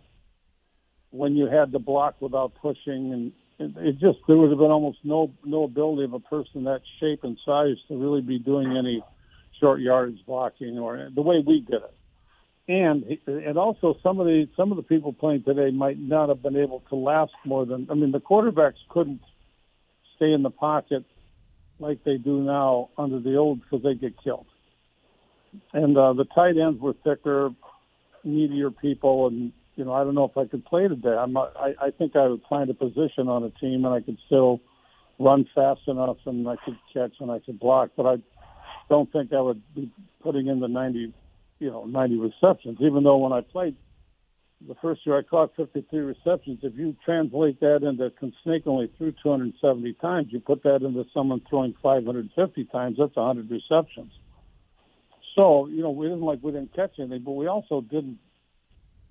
[1.12, 4.72] when you had to block without pushing, and it, it just there would have been
[4.72, 8.76] almost no no ability of a person that shape and size to really be doing
[8.76, 9.02] any
[9.60, 11.94] short yardage blocking or the way we did it.
[12.68, 16.42] And and also some of the some of the people playing today might not have
[16.42, 19.22] been able to last more than I mean the quarterbacks couldn't
[20.16, 21.04] stay in the pocket
[21.80, 24.46] like they do now under the old because they get killed.
[25.74, 27.52] and uh, the tight ends were thicker,
[28.26, 31.10] meatier people, and you know I don't know if I could play today.
[31.10, 34.02] I'm not, I I think I would find a position on a team and I
[34.02, 34.62] could still
[35.20, 38.16] run fast enough and I could catch and I could block, but I
[38.90, 39.92] don't think I would be
[40.22, 41.14] putting in the 90,
[41.64, 42.78] you know, 90 receptions.
[42.82, 43.78] Even though when I played
[44.68, 46.60] the first year, I caught 53 receptions.
[46.62, 48.12] If you translate that into
[48.44, 53.50] Snake only threw 270 times, you put that into someone throwing 550 times, that's 100
[53.50, 54.12] receptions.
[55.36, 58.20] So, you know, we didn't like we didn't catch anything, but we also didn't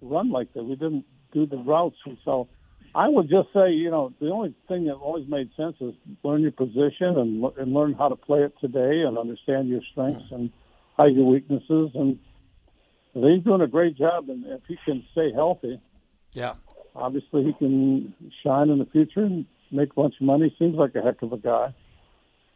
[0.03, 0.63] run like that.
[0.63, 1.97] We didn't do the routes.
[2.25, 2.49] So
[2.95, 6.43] I would just say, you know, the only thing that always made sense is learn
[6.43, 10.51] your position and, and learn how to play it today and understand your strengths and
[10.97, 11.91] how your weaknesses.
[11.95, 12.19] And
[13.15, 14.29] he's doing a great job.
[14.29, 15.81] And if he can stay healthy,
[16.33, 16.55] yeah,
[16.95, 20.55] obviously he can shine in the future and make a bunch of money.
[20.59, 21.75] Seems like a heck of a guy.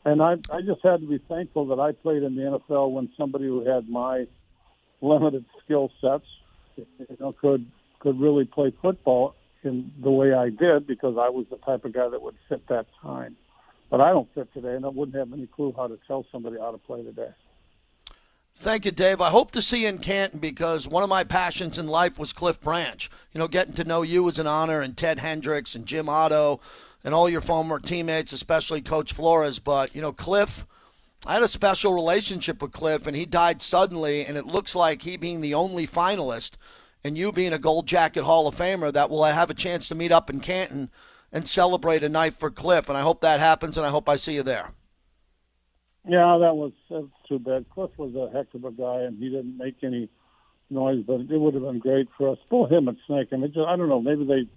[0.04, 3.10] And I, I just had to be thankful that I played in the NFL when
[3.16, 4.26] somebody who had my
[5.00, 6.26] limited skill sets,
[6.76, 6.86] you
[7.18, 7.66] know, could
[7.98, 9.34] could really play football
[9.64, 12.66] in the way I did because I was the type of guy that would fit
[12.68, 13.36] that time.
[13.90, 16.56] But I don't fit today, and I wouldn't have any clue how to tell somebody
[16.60, 17.30] how to play today.
[18.58, 19.20] Thank you, Dave.
[19.20, 22.32] I hope to see you in Canton because one of my passions in life was
[22.32, 23.08] Cliff Branch.
[23.32, 26.58] You know, getting to know you was an honor, and Ted Hendricks and Jim Otto
[27.04, 29.58] and all your former teammates, especially Coach Flores.
[29.58, 30.64] But, you know, Cliff,
[31.26, 35.02] I had a special relationship with Cliff, and he died suddenly, and it looks like
[35.02, 36.52] he being the only finalist
[37.04, 39.94] and you being a Gold Jacket Hall of Famer that will have a chance to
[39.94, 40.90] meet up in Canton
[41.30, 42.88] and celebrate a night for Cliff.
[42.88, 44.72] And I hope that happens, and I hope I see you there.
[46.08, 47.66] Yeah, that was that's too bad.
[47.70, 50.08] Cliff was a heck of a guy, and he didn't make any
[50.70, 52.38] noise, but it would have been great for us.
[52.48, 53.28] Both him and Snake.
[53.32, 54.00] I mean, just, I don't know.
[54.00, 54.48] Maybe they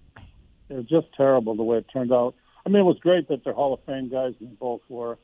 [0.73, 2.35] it was just terrible the way it turned out.
[2.65, 5.17] I mean, it was great that they're Hall of Fame guys, and both were,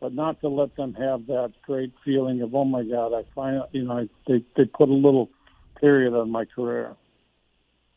[0.00, 3.62] but not to let them have that great feeling of, oh my God, I find
[3.72, 5.30] you know I, they they put a little
[5.78, 6.96] period on my career,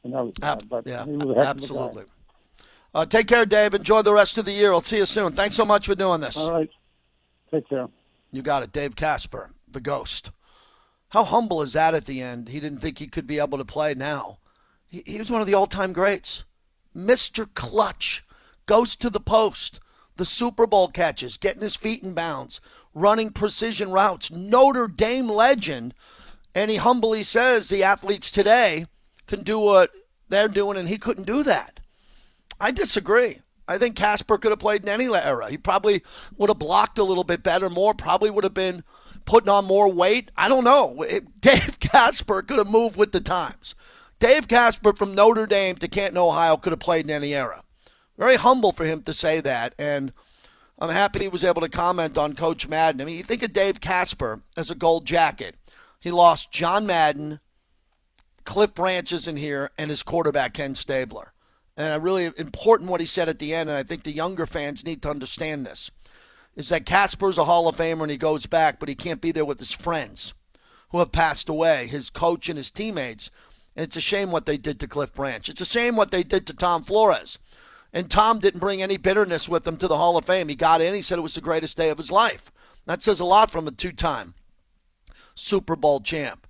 [0.04, 0.68] and that was bad.
[0.68, 2.04] But yeah, he was a heck absolutely.
[2.04, 2.14] Of a guy.
[2.92, 3.74] Uh, take care, Dave.
[3.74, 4.74] Enjoy the rest of the year.
[4.74, 5.32] I'll see you soon.
[5.34, 6.36] Thanks so much for doing this.
[6.36, 6.70] All right.
[7.52, 7.88] Take care.
[8.32, 8.72] You got it.
[8.72, 10.32] Dave Casper, the ghost.
[11.10, 12.50] How humble is that at the end?
[12.50, 14.38] He didn't think he could be able to play now.
[14.88, 16.46] He, he was one of the all time greats.
[16.96, 17.48] Mr.
[17.54, 18.24] Clutch
[18.66, 19.80] ghost to the post,
[20.18, 22.62] the Super Bowl catches, getting his feet in bounds,
[22.94, 24.30] running precision routes.
[24.30, 25.94] Notre Dame legend.
[26.54, 28.86] And he humbly says the athletes today
[29.28, 29.92] can do what
[30.30, 31.80] they're doing, and he couldn't do that.
[32.60, 33.42] I disagree.
[33.70, 35.50] I think Casper could have played in any era.
[35.50, 36.02] He probably
[36.38, 38.84] would have blocked a little bit better, more, probably would have been
[39.26, 40.32] putting on more weight.
[40.36, 41.06] I don't know.
[41.40, 43.76] Dave Casper could have moved with the times.
[44.18, 47.64] Dave Casper from Notre Dame to Canton, Ohio could have played in any era.
[48.18, 50.12] Very humble for him to say that, and
[50.80, 53.00] I'm happy he was able to comment on Coach Madden.
[53.00, 55.56] I mean, you think of Dave Casper as a gold jacket.
[56.00, 57.40] He lost John Madden,
[58.46, 61.34] Cliff Branch's in here, and his quarterback, Ken Stabler.
[61.80, 64.46] And I really important what he said at the end, and I think the younger
[64.46, 65.90] fans need to understand this,
[66.58, 69.32] is that Casper's a Hall of Famer and he goes back, but he can't be
[69.32, 70.34] there with his friends
[70.90, 73.32] who have passed away, his coach and his teammates.
[73.78, 75.48] And it's a shame what they did to Cliff Branch.
[75.48, 77.40] It's a shame what they did to Tom Flores.
[77.94, 80.50] And Tom didn't bring any bitterness with him to the Hall of Fame.
[80.50, 82.52] He got in, he said it was the greatest day of his life.
[82.88, 84.34] That says a lot from a two time
[85.34, 86.46] Super Bowl champ.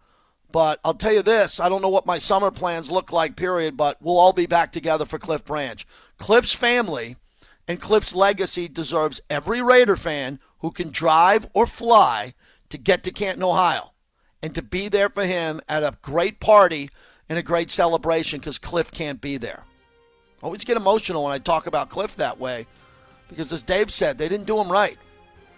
[0.52, 3.78] But I'll tell you this I don't know what my summer plans look like, period,
[3.78, 5.86] but we'll all be back together for Cliff Branch.
[6.18, 7.16] Cliff's family
[7.68, 12.34] and Cliff's legacy deserves every Raider fan who can drive or fly
[12.70, 13.92] to get to Canton, Ohio,
[14.42, 16.90] and to be there for him at a great party
[17.28, 19.64] and a great celebration because Cliff can't be there.
[20.42, 22.66] I always get emotional when I talk about Cliff that way
[23.28, 24.98] because, as Dave said, they didn't do him right.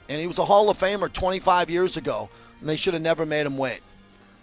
[0.10, 2.30] And he was a Hall of Famer 25 years ago,
[2.60, 3.82] and they should have never made him wait.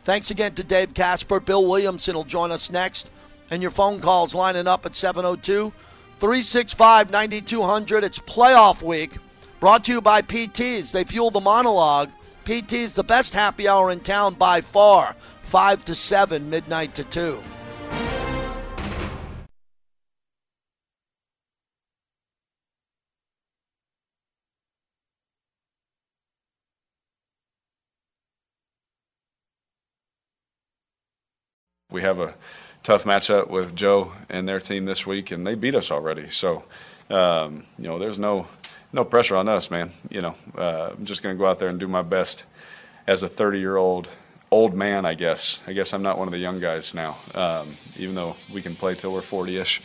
[0.05, 1.40] Thanks again to Dave Casper.
[1.40, 3.11] Bill Williamson will join us next.
[3.51, 5.72] And your phone calls lining up at 702
[6.18, 8.05] 365 9200.
[8.05, 9.18] It's playoff week.
[9.61, 10.92] Brought to you by PTs.
[10.92, 12.11] They fuel the monologue.
[12.44, 15.14] PT's the best happy hour in town by far.
[15.42, 17.42] 5 to 7, midnight to 2.
[31.91, 32.34] We have a
[32.82, 36.28] tough matchup with Joe and their team this week, and they beat us already.
[36.28, 36.64] So,
[37.09, 38.47] um, you know, there's no
[38.93, 39.91] no pressure on us, man.
[40.11, 42.45] You know, uh, I'm just going to go out there and do my best
[43.07, 44.11] as a 30 year old
[44.51, 45.62] old man, I guess.
[45.66, 48.76] I guess I'm not one of the young guys now, um, even though we can
[48.76, 49.80] play till we're 40 ish.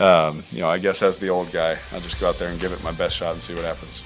[0.00, 2.58] Um, you know, I guess as the old guy, I'll just go out there and
[2.58, 4.02] give it my best shot and see what happens.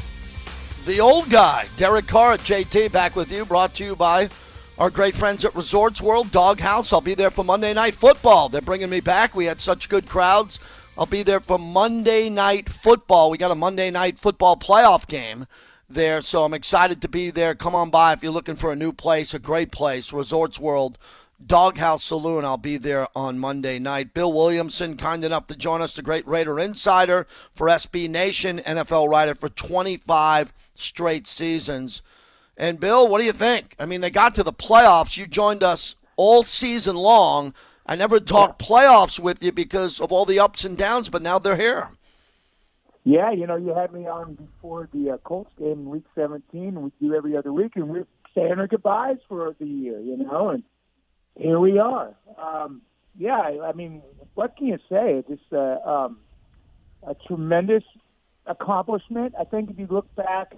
[0.85, 4.31] The old guy, Derek Carr at JT, back with you, brought to you by
[4.79, 6.93] our great friends at Resorts World Dawg House.
[6.93, 8.49] I'll be there for Monday Night Football.
[8.49, 9.35] They're bringing me back.
[9.35, 10.61] We had such good crowds.
[10.99, 13.31] I'll be there for Monday Night Football.
[13.31, 15.47] We got a Monday Night Football playoff game
[15.89, 17.55] there, so I'm excited to be there.
[17.55, 20.99] Come on by if you're looking for a new place, a great place, Resorts World.
[21.45, 22.45] Dawg House Saloon.
[22.47, 24.15] I'll be there on Monday night.
[24.15, 29.11] Bill Williamson, kind enough to join us, the great Raider insider for SB Nation, NFL
[29.11, 32.01] writer for 25 straight seasons.
[32.57, 33.75] And Bill, what do you think?
[33.79, 35.17] I mean, they got to the playoffs.
[35.17, 37.55] You joined us all season long.
[37.85, 41.39] I never talked playoffs with you because of all the ups and downs, but now
[41.39, 41.91] they're here.
[43.05, 46.83] Yeah, you know, you had me on before the uh, Colts game, Week 17.
[46.83, 50.49] We do every other week, and we're saying our goodbyes for the year, you know,
[50.49, 50.65] and
[51.37, 52.15] here we are.
[52.37, 52.83] Um,
[53.17, 54.03] yeah, I mean,
[54.35, 55.23] what can you say?
[55.23, 56.19] It's just uh, um,
[57.07, 57.85] a tremendous
[58.47, 59.35] accomplishment.
[59.39, 60.57] I think if you look back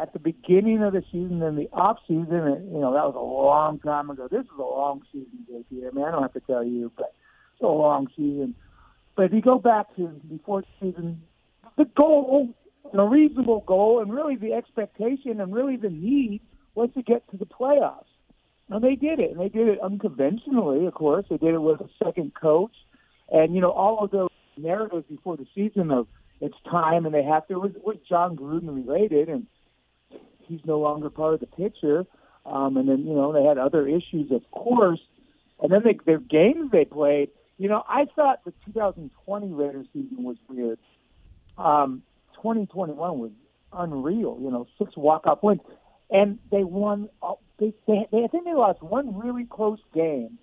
[0.00, 3.14] at the beginning of the season and the off season, And, you know, that was
[3.16, 4.28] a long time ago.
[4.30, 5.88] This is a long season, JT.
[5.88, 7.14] I mean, I don't have to tell you, but
[7.54, 8.54] it's a long season.
[9.16, 11.22] But if you go back to before the season,
[11.76, 12.54] the goal,
[12.92, 16.42] the reasonable goal, and really the expectation and really the need
[16.74, 18.04] was to get to the playoffs.
[18.68, 20.86] Now they did it, and they did it unconventionally.
[20.86, 22.74] Of course, they did it with a second coach,
[23.30, 24.28] and you know all of those
[24.58, 26.06] narratives before the season of
[26.40, 29.46] it's time and they have to was, was Jon Gruden related, and
[30.46, 32.06] he's no longer part of the picture.
[32.44, 35.00] Um, and then you know they had other issues, of course,
[35.60, 37.30] and then they, their games they played.
[37.58, 40.78] You know, I thought the 2020 Raiders season was weird.
[41.58, 42.02] Um,
[42.34, 43.30] 2021 was
[43.72, 44.38] unreal.
[44.40, 45.60] You know, six walk-off wins,
[46.10, 47.08] and they won
[47.58, 50.38] they, they, they I think they lost one really close game,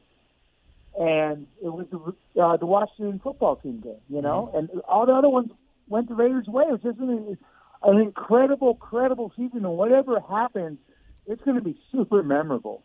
[1.00, 4.58] and it was the uh, the Washington football team game, you know, mm-hmm.
[4.74, 5.52] and all the other ones
[5.88, 6.66] went the Raiders' way.
[6.68, 7.38] It was just an,
[7.84, 10.80] an incredible, credible season, and whatever happens,
[11.28, 12.84] it's going to be super memorable.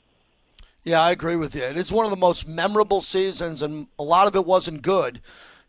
[0.84, 1.62] Yeah, I agree with you.
[1.62, 5.20] It's one of the most memorable seasons, and a lot of it wasn't good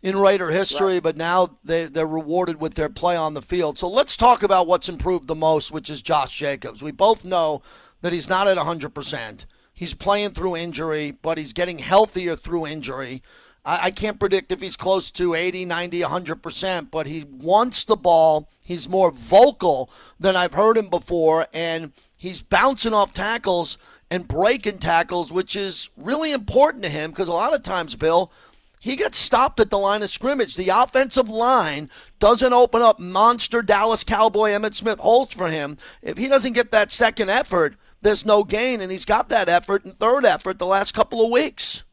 [0.01, 1.03] in Raider history, right.
[1.03, 3.77] but now they, they're rewarded with their play on the field.
[3.77, 6.81] So let's talk about what's improved the most, which is Josh Jacobs.
[6.81, 7.61] We both know
[8.01, 9.45] that he's not at 100%.
[9.73, 13.21] He's playing through injury, but he's getting healthier through injury.
[13.69, 17.95] I, I can't predict if he's close to 80, 90, 100%, but he wants the
[17.95, 18.49] ball.
[18.63, 23.77] He's more vocal than I've heard him before, and he's bouncing off tackles
[24.09, 28.31] and breaking tackles, which is really important to him because a lot of times, Bill,
[28.79, 30.55] he gets stopped at the line of scrimmage.
[30.55, 35.77] The offensive line doesn't open up monster Dallas Cowboy Emmitt Smith holes for him.
[36.01, 39.85] If he doesn't get that second effort, there's no gain, and he's got that effort
[39.85, 41.83] and third effort the last couple of weeks.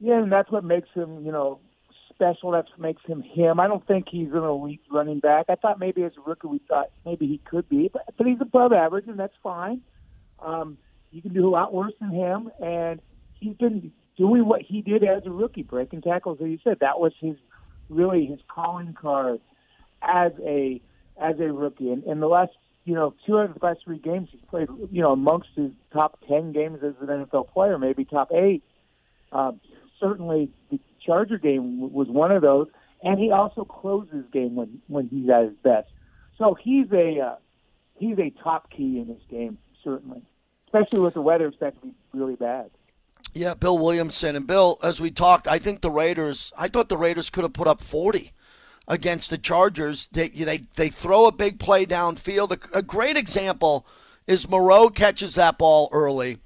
[0.00, 1.60] Yeah, and that's what makes him, you know,
[2.08, 2.50] special.
[2.50, 3.60] That's what makes him him.
[3.60, 5.46] I don't think he's an elite running back.
[5.48, 8.40] I thought maybe as a rookie we thought maybe he could be, but, but he's
[8.40, 9.82] above average, and that's fine.
[10.40, 10.78] Um,
[11.10, 13.00] you can do a lot worse than him, and
[13.38, 16.38] he's been doing what he did as a rookie, breaking tackles.
[16.40, 17.36] As you said, that was his
[17.88, 19.40] really his calling card
[20.02, 20.80] as a
[21.20, 21.90] as a rookie.
[21.90, 22.52] And in the last
[22.84, 25.70] you know, two out of the last three games he's played, you know, amongst his
[25.92, 28.62] top ten games as an NFL player, maybe top eight.
[29.32, 29.60] Um,
[30.00, 32.68] certainly, the Charger game was one of those,
[33.02, 35.88] and he also closes game when when he's at his best.
[36.38, 37.36] So he's a uh,
[37.96, 40.22] he's a top key in this game, certainly,
[40.66, 42.70] especially with the weather expected to be really bad.
[43.32, 46.52] Yeah, Bill Williamson and Bill, as we talked, I think the Raiders.
[46.56, 48.32] I thought the Raiders could have put up forty
[48.88, 50.08] against the Chargers.
[50.08, 52.50] They they they throw a big play downfield.
[52.50, 53.86] A, a great example
[54.26, 56.38] is Moreau catches that ball early.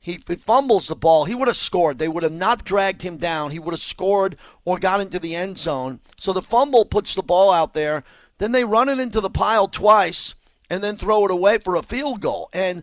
[0.00, 1.26] He, he fumbles the ball.
[1.26, 1.98] He would have scored.
[1.98, 3.50] They would have not dragged him down.
[3.50, 6.00] He would have scored or got into the end zone.
[6.16, 8.02] So the fumble puts the ball out there.
[8.38, 10.34] Then they run it into the pile twice
[10.70, 12.48] and then throw it away for a field goal.
[12.54, 12.82] And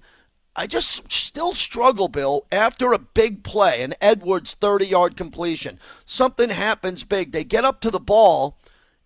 [0.56, 5.80] I just still struggle, Bill, after a big play, an Edwards 30 yard completion.
[6.06, 7.32] Something happens big.
[7.32, 8.58] They get up to the ball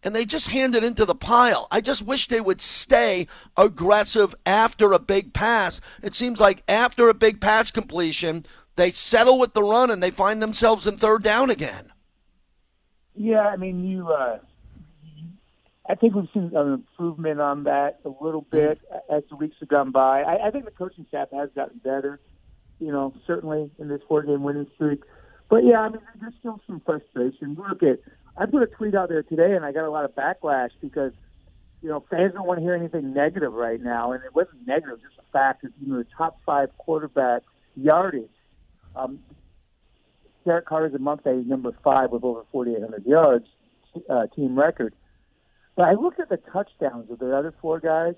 [0.03, 1.67] and they just hand it into the pile.
[1.71, 5.81] I just wish they would stay aggressive after a big pass.
[6.01, 8.45] It seems like after a big pass completion,
[8.75, 11.91] they settle with the run and they find themselves in third down again.
[13.15, 14.07] Yeah, I mean, you.
[14.09, 14.39] Uh,
[15.87, 18.79] I think we've seen an improvement on that a little bit
[19.11, 20.21] as the weeks have gone by.
[20.21, 22.19] I, I think the coaching staff has gotten better.
[22.79, 25.03] You know, certainly in this four-game winning streak.
[25.49, 27.57] But yeah, I mean, there's still some frustration.
[27.59, 27.99] Look at
[28.37, 31.13] I put a tweet out there today, and I got a lot of backlash because
[31.81, 35.01] you know fans don't want to hear anything negative right now, and it wasn't negative,
[35.01, 37.43] just the fact that you know the top five quarterback
[37.75, 38.29] yardage.
[38.95, 39.19] Um,
[40.45, 43.45] Derek Carter's a month a number five with over 4,800 yards,
[44.09, 44.93] uh, team record.
[45.75, 48.15] But I looked at the touchdowns of the other four guys,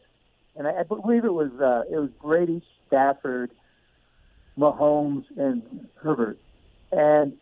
[0.55, 3.51] and I, I believe it was uh, it was Brady, Stafford,
[4.57, 6.39] Mahomes and Herbert.
[6.91, 7.33] And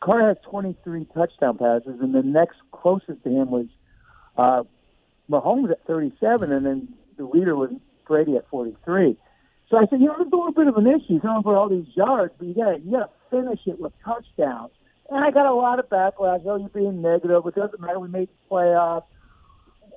[0.00, 3.66] Carr has 23 touchdown passes, and the next closest to him was
[4.36, 4.62] uh,
[5.30, 7.70] Mahomes at 37, and then the leader was
[8.06, 9.16] Brady at 43.
[9.70, 11.68] So I said, you know, there's a little bit of an issue going for all
[11.68, 14.70] these yards, but you got you got to finish it with touchdowns.
[15.10, 16.42] And I got a lot of backlash.
[16.46, 17.42] Oh, you're being negative.
[17.46, 17.98] It doesn't matter.
[17.98, 19.04] We made the playoffs.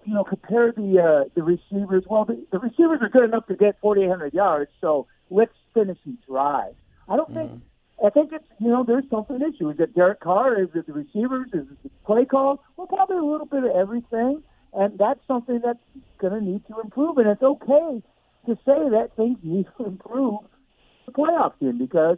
[0.04, 2.04] You know, compare the uh, the receivers.
[2.10, 4.72] Well, the, the receivers are good enough to get 4,800 yards.
[4.82, 6.74] So let's finish and drive.
[7.08, 7.49] I don't mm-hmm.
[7.49, 7.62] think.
[8.04, 9.70] I think it's you know there's something issue.
[9.70, 10.62] Is it Derek Carr?
[10.62, 11.49] Is it the receivers?
[11.54, 12.64] Is it the play call?
[12.76, 14.43] Well, probably a little bit of everything,
[14.74, 15.80] and that's something that's
[16.20, 17.18] going to need to improve.
[17.18, 18.02] And it's okay
[18.47, 20.39] to say that things need to improve
[21.06, 22.18] the playoff team because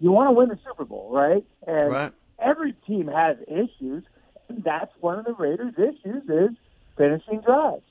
[0.00, 1.44] you want to win the Super Bowl, right?
[1.66, 2.12] And right.
[2.40, 4.04] every team has issues,
[4.48, 6.56] and that's one of the Raiders' issues is
[6.96, 7.84] finishing drives.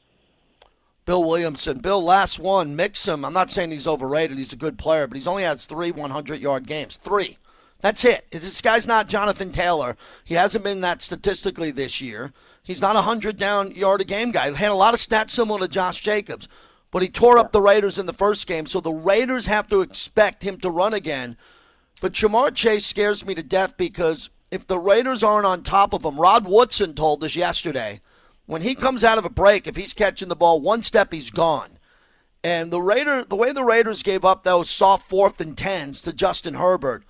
[1.12, 1.80] Bill Williamson.
[1.80, 3.26] Bill, last one, Mixon.
[3.26, 4.38] I'm not saying he's overrated.
[4.38, 6.95] He's a good player, but he's only had three 100 yard games.
[6.95, 7.38] Three.
[7.82, 8.32] That's it.
[8.32, 9.97] This guy's not Jonathan Taylor.
[10.24, 12.32] He hasn't been that statistically this year.
[12.64, 14.51] He's not a 100 down yard a game guy.
[14.51, 16.47] He had a lot of stats similar to Josh Jacobs,
[16.91, 19.82] but he tore up the Raiders in the first game, so the Raiders have to
[19.82, 21.36] expect him to run again.
[21.99, 26.05] But Ja'Marr Chase scares me to death because if the Raiders aren't on top of
[26.05, 27.99] him, Rod Woodson told us yesterday
[28.52, 31.32] when he comes out of a break, if he's catching the ball one step, he's
[31.32, 31.80] gone.
[32.43, 36.12] And the Raider, the way the Raiders gave up those soft fourth and tens to
[36.12, 37.06] Justin Herbert,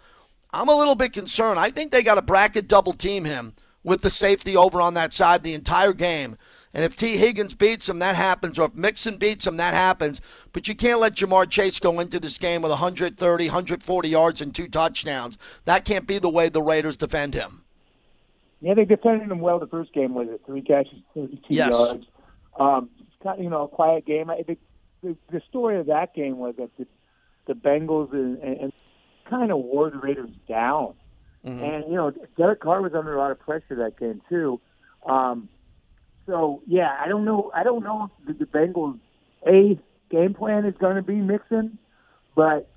[0.52, 1.60] I'm a little bit concerned.
[1.60, 5.16] I think they got to bracket double team him with the safety over on that
[5.16, 6.38] side the entire game.
[6.76, 8.60] And if Tee Higgins beats him, that happens.
[8.60, 10.22] Or if Mixon beats him, that happens.
[10.54, 14.54] But you can't let Ja'Marr Chase go into this game with 130, 140 yards and
[14.54, 15.40] two touchdowns.
[15.66, 17.61] That can't be the way the Raiders defend him.
[18.62, 20.14] Yeah, they defended him well the first game.
[20.14, 21.72] Was it three catches, thirty-two yes.
[21.72, 22.06] yards?
[22.60, 22.90] Um,
[23.24, 24.30] kind of, you know, a quiet game.
[24.30, 24.58] I, the,
[25.02, 26.86] the, the story of that game was that the,
[27.48, 28.74] the Bengals and, and
[29.30, 30.94] kind of wore the Raiders down.
[31.46, 31.64] Mm-hmm.
[31.64, 34.62] And you know, Derek Carr was under a lot of pressure that game too.
[35.06, 35.50] Um,
[36.28, 37.52] so yeah, I don't know.
[37.56, 39.00] I don't know if the, the Bengals
[39.48, 39.80] a
[40.12, 41.80] game plan is going to be Mixon,
[42.36, 42.70] but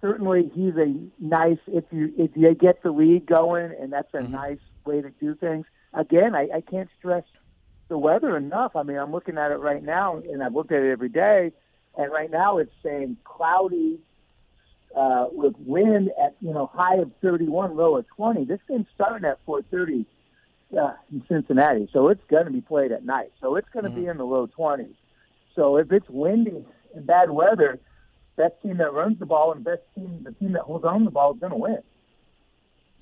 [0.00, 4.18] certainly he's a nice if you if you get the lead going, and that's a
[4.18, 4.32] mm-hmm.
[4.32, 5.66] nice way to do things.
[5.92, 7.24] Again, I, I can't stress
[7.88, 8.76] the weather enough.
[8.76, 11.52] I mean, I'm looking at it right now, and I've looked at it every day,
[11.96, 13.98] and right now it's saying cloudy
[14.96, 18.44] uh, with wind at you know high of 31, low of 20.
[18.44, 20.06] This game's starting at 4:30
[20.78, 23.32] uh, in Cincinnati, so it's going to be played at night.
[23.40, 24.00] So it's going to mm-hmm.
[24.00, 24.94] be in the low 20s.
[25.54, 26.64] So if it's windy
[26.94, 27.78] and bad weather,
[28.36, 31.10] best team that runs the ball and best team, the team that holds on the
[31.10, 31.82] ball is going to win.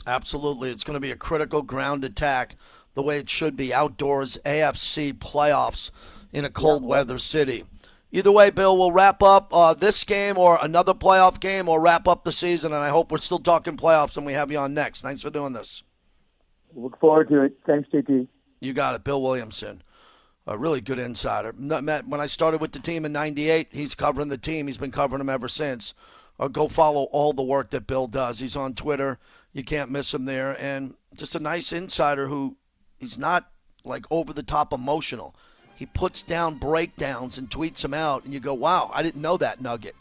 [0.07, 0.71] Absolutely.
[0.71, 2.57] It's going to be a critical ground attack
[2.95, 5.91] the way it should be outdoors AFC playoffs
[6.33, 6.89] in a cold yeah.
[6.89, 7.65] weather city.
[8.13, 12.07] Either way, Bill, we'll wrap up uh, this game or another playoff game or wrap
[12.07, 12.73] up the season.
[12.73, 15.03] And I hope we're still talking playoffs and we have you on next.
[15.03, 15.83] Thanks for doing this.
[16.77, 17.59] Look forward to it.
[17.67, 18.29] Thanks, JT.
[18.61, 19.03] You got it.
[19.03, 19.83] Bill Williamson,
[20.47, 21.53] a really good insider.
[21.53, 24.69] When I started with the team in 98, he's covering the team.
[24.69, 25.93] He's been covering them ever since.
[26.39, 28.39] Uh, go follow all the work that Bill does.
[28.39, 29.19] He's on Twitter
[29.55, 30.61] you can't miss him there.
[30.61, 32.57] And just a nice insider who
[32.99, 33.49] he's not
[33.85, 35.35] like over the top emotional.
[35.77, 39.37] He puts down breakdowns and tweets them out, and you go, wow, I didn't know
[39.39, 39.97] that nugget.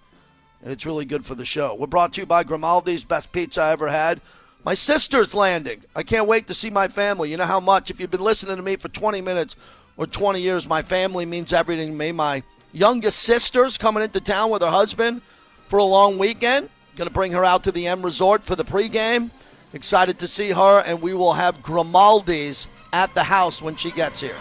[0.61, 1.75] And it's really good for the show.
[1.75, 4.21] We're brought to you by Grimaldi's, best pizza I ever had.
[4.63, 5.83] My sister's landing.
[5.95, 7.29] I can't wait to see my family.
[7.31, 9.55] You know how much, if you've been listening to me for 20 minutes
[9.97, 12.11] or 20 years, my family means everything to me.
[12.11, 15.21] My youngest sister's coming into town with her husband
[15.67, 16.69] for a long weekend.
[16.95, 19.31] Going to bring her out to the M Resort for the pregame.
[19.73, 24.21] Excited to see her, and we will have Grimaldi's at the house when she gets
[24.21, 24.35] here.